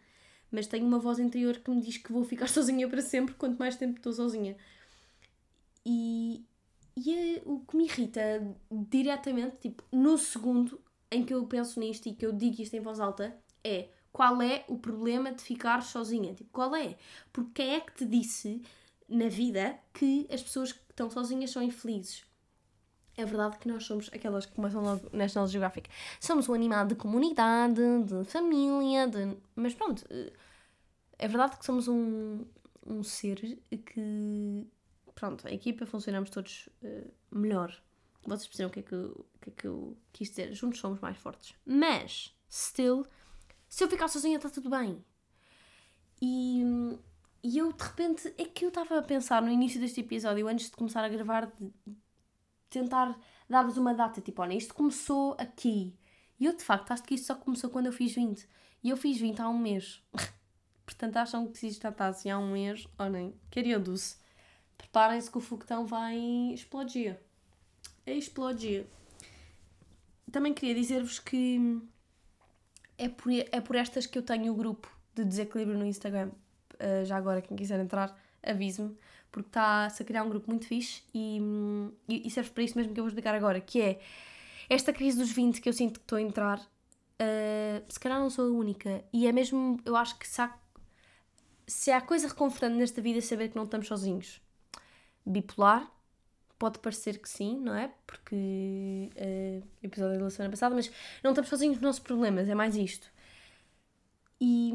mas 0.52 0.68
tenho 0.68 0.86
uma 0.86 1.00
voz 1.00 1.20
interior 1.20 1.58
que 1.58 1.70
me 1.70 1.82
diz 1.82 1.98
que 1.98 2.12
vou 2.12 2.24
ficar 2.24 2.48
sozinha 2.50 2.88
para 2.88 3.02
sempre 3.02 3.36
quanto 3.36 3.58
mais 3.58 3.76
tempo 3.76 3.98
estou 3.98 4.14
sozinha. 4.14 4.56
E, 5.86 6.46
e 6.96 7.14
é 7.14 7.42
o 7.46 7.60
que 7.60 7.78
me 7.78 7.86
irrita 7.86 8.22
diretamente, 8.72 9.58
tipo, 9.58 9.84
no 9.92 10.18
segundo 10.18 10.82
em 11.10 11.24
que 11.24 11.34
eu 11.34 11.46
penso 11.46 11.80
nisto 11.80 12.08
e 12.08 12.14
que 12.14 12.26
eu 12.26 12.34
digo 12.34 12.62
isto 12.62 12.76
em 12.76 12.82
voz 12.82 13.00
alta, 13.00 13.36
é 13.64 13.90
qual 14.12 14.42
é 14.42 14.66
o 14.68 14.78
problema 14.78 15.32
de 15.32 15.42
ficar 15.42 15.82
sozinha? 15.82 16.34
Tipo, 16.34 16.50
qual 16.52 16.76
é? 16.76 16.98
Porque 17.32 17.64
quem 17.64 17.76
é 17.76 17.80
que 17.80 17.94
te 17.94 18.06
disse 18.06 18.62
na 19.08 19.30
vida 19.30 19.80
que 19.94 20.28
as 20.32 20.42
pessoas 20.42 20.74
que 20.74 20.80
estão 20.90 21.10
sozinhas 21.10 21.52
são 21.52 21.62
infelizes? 21.62 22.27
É 23.18 23.26
verdade 23.26 23.58
que 23.58 23.68
nós 23.68 23.84
somos 23.84 24.10
aquelas 24.14 24.46
que 24.46 24.54
começam 24.54 24.82
logo 24.82 25.10
National 25.12 25.48
Geographic. 25.48 25.90
Somos 26.20 26.48
um 26.48 26.54
animal 26.54 26.86
de 26.86 26.94
comunidade, 26.96 27.82
de 28.04 28.24
família, 28.26 29.08
de... 29.08 29.36
mas 29.56 29.74
pronto. 29.74 30.06
eh, 30.10 30.32
É 31.18 31.28
verdade 31.28 31.58
que 31.58 31.66
somos 31.66 31.88
um, 31.88 32.46
um 32.86 33.04
ser 33.04 33.60
que. 33.86 34.68
Pronto, 35.16 35.48
a 35.48 35.52
equipa 35.52 35.86
funcionamos 35.88 36.30
todos 36.30 36.70
eh, 36.84 37.08
melhor. 37.32 37.76
Vocês 38.24 38.48
perceberam 38.48 38.70
o 38.70 38.74
que 38.74 38.80
é 38.82 38.84
que, 38.84 38.94
eu- 38.94 39.26
que 39.42 39.50
é 39.50 39.54
que 39.54 39.68
eu 39.68 39.98
quis 40.14 40.30
dizer? 40.30 40.54
Juntos 40.54 40.80
somos 40.80 41.00
mais 41.00 41.18
fortes. 41.18 41.56
Mas, 41.66 42.36
still, 42.52 43.04
se 43.68 43.84
eu 43.84 43.90
ficar 43.90 44.08
sozinha 44.10 44.36
está 44.38 44.50
tudo 44.50 44.70
bem. 44.70 45.04
E, 46.22 46.62
e 47.44 47.58
eu 47.58 47.72
de 47.74 47.84
repente 47.84 48.34
é 48.38 48.46
que 48.46 48.66
eu 48.66 48.70
estava 48.70 49.00
a 49.00 49.02
pensar 49.02 49.42
no 49.42 49.50
início 49.52 49.80
deste 49.80 50.02
episódio, 50.02 50.48
antes 50.48 50.70
de 50.70 50.76
começar 50.76 51.04
a 51.04 51.10
gravar, 51.10 51.48
de 51.48 51.72
tentar 52.70 53.18
dar-vos 53.50 53.78
uma 53.78 53.94
data, 53.94 54.22
tipo, 54.22 54.42
olha, 54.42 54.54
isto 54.54 54.74
começou 54.74 55.36
aqui. 55.38 55.96
E 56.40 56.46
eu 56.46 56.56
de 56.56 56.64
facto 56.64 56.92
acho 56.92 57.04
que 57.04 57.16
isto 57.16 57.28
só 57.28 57.36
começou 57.36 57.70
quando 57.70 57.88
eu 57.88 57.92
fiz 57.92 58.14
20. 58.14 58.48
E 58.84 58.90
eu 58.90 58.98
fiz 58.98 59.18
20 59.20 59.42
há 59.42 59.50
um 59.50 59.58
mês. 59.58 60.02
Portanto, 60.86 61.18
acham 61.18 61.48
que 61.48 61.68
isto 61.68 61.82
já 61.82 61.90
está 61.90 62.08
assim 62.08 62.30
há 62.30 62.38
um 62.38 62.54
mês, 62.54 62.88
olhem, 62.98 63.34
queridos, 63.52 64.18
preparem-se 64.78 65.30
que 65.30 65.38
o 65.38 65.42
foguetão 65.42 65.86
vai 65.86 66.18
explodir. 66.54 67.20
Explodir. 68.06 68.86
Também 70.32 70.54
queria 70.54 70.74
dizer-vos 70.74 71.20
que 71.20 71.82
é 72.98 73.10
por, 73.10 73.32
é 73.32 73.62
por 73.62 73.76
estas 73.76 74.06
que 74.06 74.18
eu 74.18 74.24
tenho 74.24 74.54
o 74.54 74.56
grupo 74.56 74.90
de 75.14 75.26
desequilíbrio 75.26 75.78
no 75.78 75.86
Instagram. 75.86 76.32
Uh, 76.76 77.06
já 77.06 77.18
agora, 77.18 77.42
quem 77.42 77.58
quiser 77.58 77.80
entrar, 77.80 78.18
avise-me, 78.42 78.98
porque 79.32 79.50
está-se 79.50 80.02
a 80.02 80.06
criar 80.06 80.24
um 80.24 80.30
grupo 80.30 80.50
muito 80.50 80.66
fixe 80.66 81.04
e, 81.14 81.40
e, 82.08 82.30
serve 82.30 82.50
para 82.52 82.64
isto 82.64 82.78
mesmo 82.78 82.94
que 82.94 83.00
eu 83.00 83.04
vou 83.04 83.10
explicar 83.10 83.36
agora, 83.36 83.60
que 83.60 83.82
é 83.82 84.00
esta 84.70 84.92
crise 84.92 85.18
dos 85.18 85.32
20 85.32 85.62
que 85.62 85.70
eu 85.70 85.74
sinto 85.74 86.00
que 86.00 86.06
estou 86.06 86.18
a 86.18 86.22
entrar, 86.22 86.60
uh, 86.60 87.84
se 87.88 88.00
calhar 88.00 88.20
não 88.20 88.30
sou 88.30 88.48
a 88.48 88.52
única. 88.52 89.04
E 89.14 89.28
é 89.28 89.32
mesmo, 89.32 89.80
eu 89.86 89.96
acho 89.96 90.18
que 90.18 90.28
se 90.28 90.42
há, 90.42 90.54
se 91.66 91.92
há 91.92 92.02
coisa 92.02 92.28
reconfortante 92.28 92.76
nesta 92.76 93.02
vida 93.02 93.20
é 93.20 93.22
saber 93.22 93.50
que 93.50 93.56
não 93.56 93.64
estamos 93.64 93.88
sozinhos. 93.88 94.42
Bipolar, 95.26 95.92
pode 96.58 96.80
parecer 96.80 97.20
que 97.20 97.30
sim, 97.30 97.60
não 97.60 97.76
é? 97.76 97.92
Porque 98.06 99.10
uh, 99.16 99.68
episódio 99.84 100.20
da 100.20 100.30
semana 100.30 100.52
passada, 100.52 100.76
mas 100.76 100.92
não 101.24 101.32
estamos 101.32 101.50
sozinhos 101.50 101.76
nos 101.78 101.84
nossos 101.84 102.02
problemas, 102.02 102.48
é 102.50 102.56
mais 102.56 102.76
isto. 102.76 103.10
E, 104.40 104.72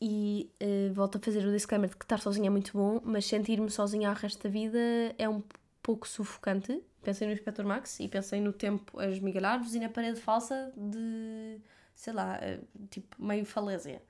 e 0.00 0.50
uh, 0.62 0.92
volto 0.92 1.16
a 1.16 1.20
fazer 1.20 1.46
o 1.46 1.52
disclaimer 1.52 1.88
de 1.88 1.96
que 1.96 2.04
estar 2.04 2.18
sozinha 2.18 2.48
é 2.48 2.50
muito 2.50 2.72
bom, 2.72 3.00
mas 3.04 3.24
sentir-me 3.26 3.70
sozinha 3.70 4.08
ao 4.08 4.14
resto 4.14 4.42
da 4.42 4.50
vida 4.50 4.78
é 5.18 5.28
um 5.28 5.42
pouco 5.82 6.06
sufocante. 6.06 6.82
Pensei 7.02 7.26
no 7.26 7.32
Inspector 7.32 7.64
Max 7.64 8.00
e 8.00 8.08
pensei 8.08 8.40
no 8.40 8.52
tempo 8.52 8.98
a 8.98 9.08
esmigalhar-vos 9.08 9.74
e 9.74 9.80
na 9.80 9.88
parede 9.88 10.20
falsa 10.20 10.72
de, 10.76 11.58
sei 11.94 12.12
lá, 12.12 12.38
uh, 12.38 12.86
tipo 12.88 13.22
meio 13.22 13.46
falésia. 13.46 14.02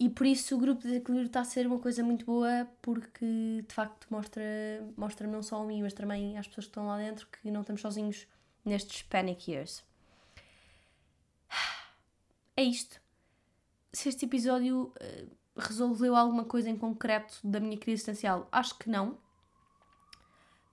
E 0.00 0.08
por 0.08 0.26
isso 0.26 0.54
o 0.56 0.58
grupo 0.58 0.82
de 0.82 0.96
equilíbrio 0.96 1.26
está 1.26 1.40
a 1.40 1.44
ser 1.44 1.66
uma 1.66 1.78
coisa 1.80 2.04
muito 2.04 2.24
boa 2.24 2.68
porque 2.80 3.64
de 3.66 3.74
facto 3.74 4.06
mostra, 4.10 4.42
mostra 4.96 5.26
não 5.26 5.42
só 5.42 5.60
a 5.62 5.66
mim, 5.66 5.82
mas 5.82 5.92
também 5.92 6.38
às 6.38 6.46
pessoas 6.46 6.66
que 6.66 6.70
estão 6.70 6.86
lá 6.86 6.98
dentro 6.98 7.26
que 7.26 7.50
não 7.50 7.62
estamos 7.62 7.80
sozinhos 7.80 8.26
nestes 8.64 9.02
panic 9.02 9.50
years. 9.50 9.84
É 12.56 12.62
isto. 12.64 13.00
Se 13.92 14.08
este 14.08 14.26
episódio 14.26 14.92
uh, 15.00 15.38
resolveu 15.56 16.14
alguma 16.14 16.44
coisa 16.44 16.68
em 16.68 16.76
concreto 16.76 17.38
da 17.42 17.58
minha 17.60 17.76
crise 17.76 18.02
existencial, 18.02 18.48
acho 18.52 18.78
que 18.78 18.88
não. 18.88 19.18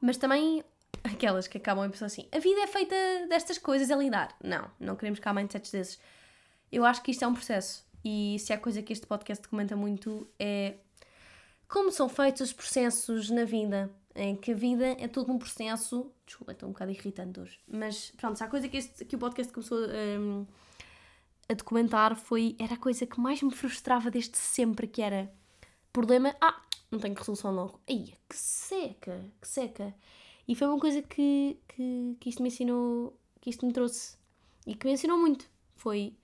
Mas 0.02 0.18
também 0.18 0.64
aquelas 1.04 1.48
que 1.48 1.58
acabam 1.58 1.86
a 1.86 1.90
pensar 1.90 2.08
assim: 2.08 2.28
a 2.32 2.40
vida 2.40 2.62
é 2.62 2.68
feita 2.68 2.96
destas 3.30 3.58
coisas, 3.58 3.90
é 3.90 3.96
lidar. 3.96 4.36
Não, 4.44 4.70
não 4.80 4.96
queremos 4.96 5.20
cá 5.20 5.34
mindsets 5.34 5.72
desses. 5.72 6.00
Eu 6.72 6.86
acho 6.86 7.02
que 7.02 7.12
isto 7.12 7.24
é 7.24 7.28
um 7.28 7.34
processo. 7.34 7.86
E 8.04 8.38
se 8.40 8.54
há 8.54 8.58
coisa 8.58 8.82
que 8.82 8.94
este 8.94 9.08
podcast 9.08 9.48
comenta 9.48 9.76
muito 9.76 10.28
é 10.38 10.76
como 11.68 11.92
são 11.92 12.08
feitos 12.08 12.42
os 12.42 12.54
processos 12.54 13.30
na 13.30 13.46
vida. 13.46 13.90
Em 14.18 14.34
que 14.36 14.52
a 14.52 14.56
vida 14.56 14.86
é 15.00 15.08
todo 15.08 15.32
um 15.32 15.38
processo. 15.38 16.12
Desculpa, 16.26 16.54
estou 16.54 16.70
um 16.70 16.72
bocado 16.72 16.92
irritante 16.92 17.40
hoje. 17.40 17.60
Mas 17.68 18.12
pronto, 18.12 18.38
se 18.38 18.44
há 18.44 18.48
coisa 18.48 18.68
que, 18.70 18.78
este, 18.78 19.04
que 19.04 19.16
o 19.16 19.20
podcast 19.20 19.52
começou 19.52 19.78
um, 19.78 20.46
a 21.50 21.54
documentar 21.54 22.16
foi. 22.16 22.56
Era 22.60 22.76
a 22.76 22.78
coisa 22.78 23.06
que 23.06 23.20
mais 23.20 23.42
me 23.42 23.52
frustrava 23.52 24.12
desde 24.12 24.38
sempre, 24.38 24.88
que 24.88 25.02
era 25.02 25.32
problema. 25.92 26.36
Ah, 26.42 26.62
não 26.92 27.00
tenho 27.00 27.16
resolução 27.16 27.52
logo. 27.52 27.80
Ai, 27.90 28.14
que 28.30 28.36
seca, 28.38 29.32
que 29.42 29.48
seca. 29.48 29.96
E 30.48 30.56
foi 30.56 30.68
uma 30.68 30.80
coisa 30.80 31.02
que, 31.02 31.58
que, 31.68 32.18
que 32.20 32.30
isto 32.30 32.42
me 32.42 32.50
ensinou, 32.50 33.18
que 33.42 33.50
isto 33.50 33.66
me 33.66 33.74
trouxe 33.74 34.18
e 34.66 34.76
que 34.76 34.86
me 34.86 34.94
ensinou 34.94 35.18
muito. 35.18 35.50
Foi 35.76 36.16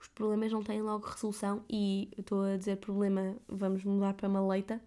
os 0.00 0.08
problemas 0.08 0.50
não 0.50 0.62
têm 0.62 0.80
logo 0.80 1.06
resolução 1.06 1.62
e 1.68 2.10
estou 2.16 2.42
a 2.42 2.56
dizer 2.56 2.76
problema, 2.76 3.36
vamos 3.46 3.84
mudar 3.84 4.14
para 4.14 4.28
maleita. 4.28 4.80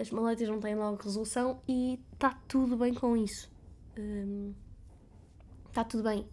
As 0.00 0.10
maleitas 0.10 0.48
não 0.48 0.60
têm 0.60 0.76
logo 0.76 1.02
resolução 1.02 1.60
e 1.66 1.98
está 2.12 2.30
tudo 2.46 2.76
bem 2.76 2.94
com 2.94 3.16
isso. 3.16 3.50
Está 5.68 5.84
tudo 5.84 6.04
bem. 6.04 6.28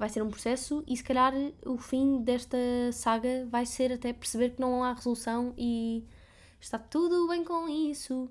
Vai 0.00 0.08
ser 0.08 0.22
um 0.22 0.30
processo 0.30 0.82
e 0.86 0.96
se 0.96 1.04
calhar 1.04 1.34
o 1.66 1.76
fim 1.76 2.22
desta 2.22 2.56
saga 2.90 3.46
vai 3.50 3.66
ser 3.66 3.92
até 3.92 4.14
perceber 4.14 4.52
que 4.52 4.58
não 4.58 4.82
há 4.82 4.94
resolução 4.94 5.52
e 5.58 6.06
está 6.58 6.78
tudo 6.78 7.28
bem 7.28 7.44
com 7.44 7.68
isso. 7.68 8.30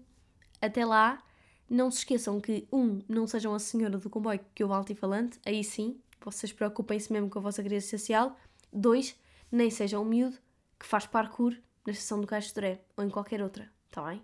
Até 0.60 0.84
lá, 0.84 1.24
não 1.70 1.92
se 1.92 2.00
esqueçam 2.00 2.42
que, 2.42 2.68
um, 2.74 3.04
não 3.08 3.28
sejam 3.28 3.54
a 3.54 3.60
senhora 3.60 4.00
do 4.00 4.10
comboio 4.10 4.40
que 4.56 4.64
eu 4.64 4.74
altifalante, 4.74 5.40
aí 5.46 5.64
sim, 5.64 6.02
vocês 6.22 6.52
preocupem-se 6.52 7.14
mesmo 7.14 7.30
com 7.30 7.38
a 7.38 7.44
vossa 7.44 7.62
crise 7.62 7.88
social. 7.88 8.36
Dois, 8.74 9.16
nem 9.52 9.70
sejam 9.70 10.02
um 10.02 10.06
miúdo 10.06 10.40
que 10.80 10.88
faz 10.88 11.06
parkour 11.06 11.56
na 11.86 11.94
estação 11.94 12.20
do 12.20 12.26
Caixo 12.26 12.52
Doré 12.56 12.82
ou 12.98 13.04
em 13.04 13.12
qualquer 13.12 13.44
outra, 13.44 13.72
está 13.86 14.02
bem? 14.10 14.24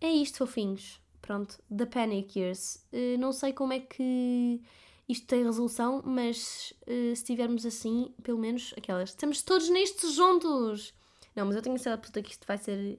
É 0.00 0.08
isto, 0.08 0.38
fofinhos. 0.38 0.98
Pronto, 1.26 1.58
The 1.74 1.86
Panic 1.86 2.38
Years. 2.38 2.86
Uh, 2.92 3.18
não 3.18 3.32
sei 3.32 3.52
como 3.52 3.72
é 3.72 3.80
que 3.80 4.62
isto 5.08 5.26
tem 5.26 5.44
resolução, 5.44 6.02
mas 6.04 6.72
uh, 6.82 6.86
se 6.86 7.12
estivermos 7.12 7.66
assim, 7.66 8.14
pelo 8.22 8.38
menos 8.38 8.72
aquelas. 8.76 9.10
Estamos 9.10 9.42
todos 9.42 9.68
nestes 9.68 10.14
juntos! 10.14 10.94
Não, 11.34 11.44
mas 11.44 11.56
eu 11.56 11.62
tenho 11.62 11.78
certeza 11.78 12.22
que 12.22 12.30
isto 12.30 12.46
vai 12.46 12.56
ser 12.56 12.98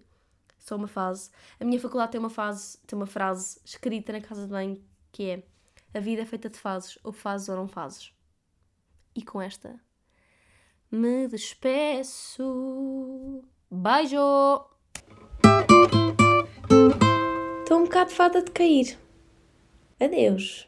só 0.60 0.76
uma 0.76 0.88
fase. 0.88 1.32
A 1.60 1.66
minha 1.66 1.80
faculdade 1.80 2.12
tem 2.12 2.20
uma 2.20 2.30
fase, 2.30 2.78
tem 2.86 2.98
uma 2.98 3.08
frase 3.08 3.60
escrita 3.66 4.12
na 4.12 4.22
casa 4.22 4.44
de 4.44 4.50
banho 4.50 4.84
que 5.12 5.24
é 5.32 5.44
a 5.94 6.00
vida 6.00 6.22
é 6.22 6.26
feita 6.26 6.50
de 6.50 6.60
fases, 6.60 7.00
ou 7.04 7.12
fazes 7.12 7.50
ou 7.50 7.56
não 7.56 7.68
fazes. 7.68 8.14
E 9.16 9.24
com 9.24 9.42
esta 9.42 9.80
me 10.92 11.28
despeço. 11.28 12.44
Beijo! 13.70 14.77
Estou 17.68 17.80
um 17.80 17.84
bocado 17.84 18.12
fada 18.12 18.42
de 18.42 18.50
cair. 18.50 18.98
Adeus. 20.00 20.67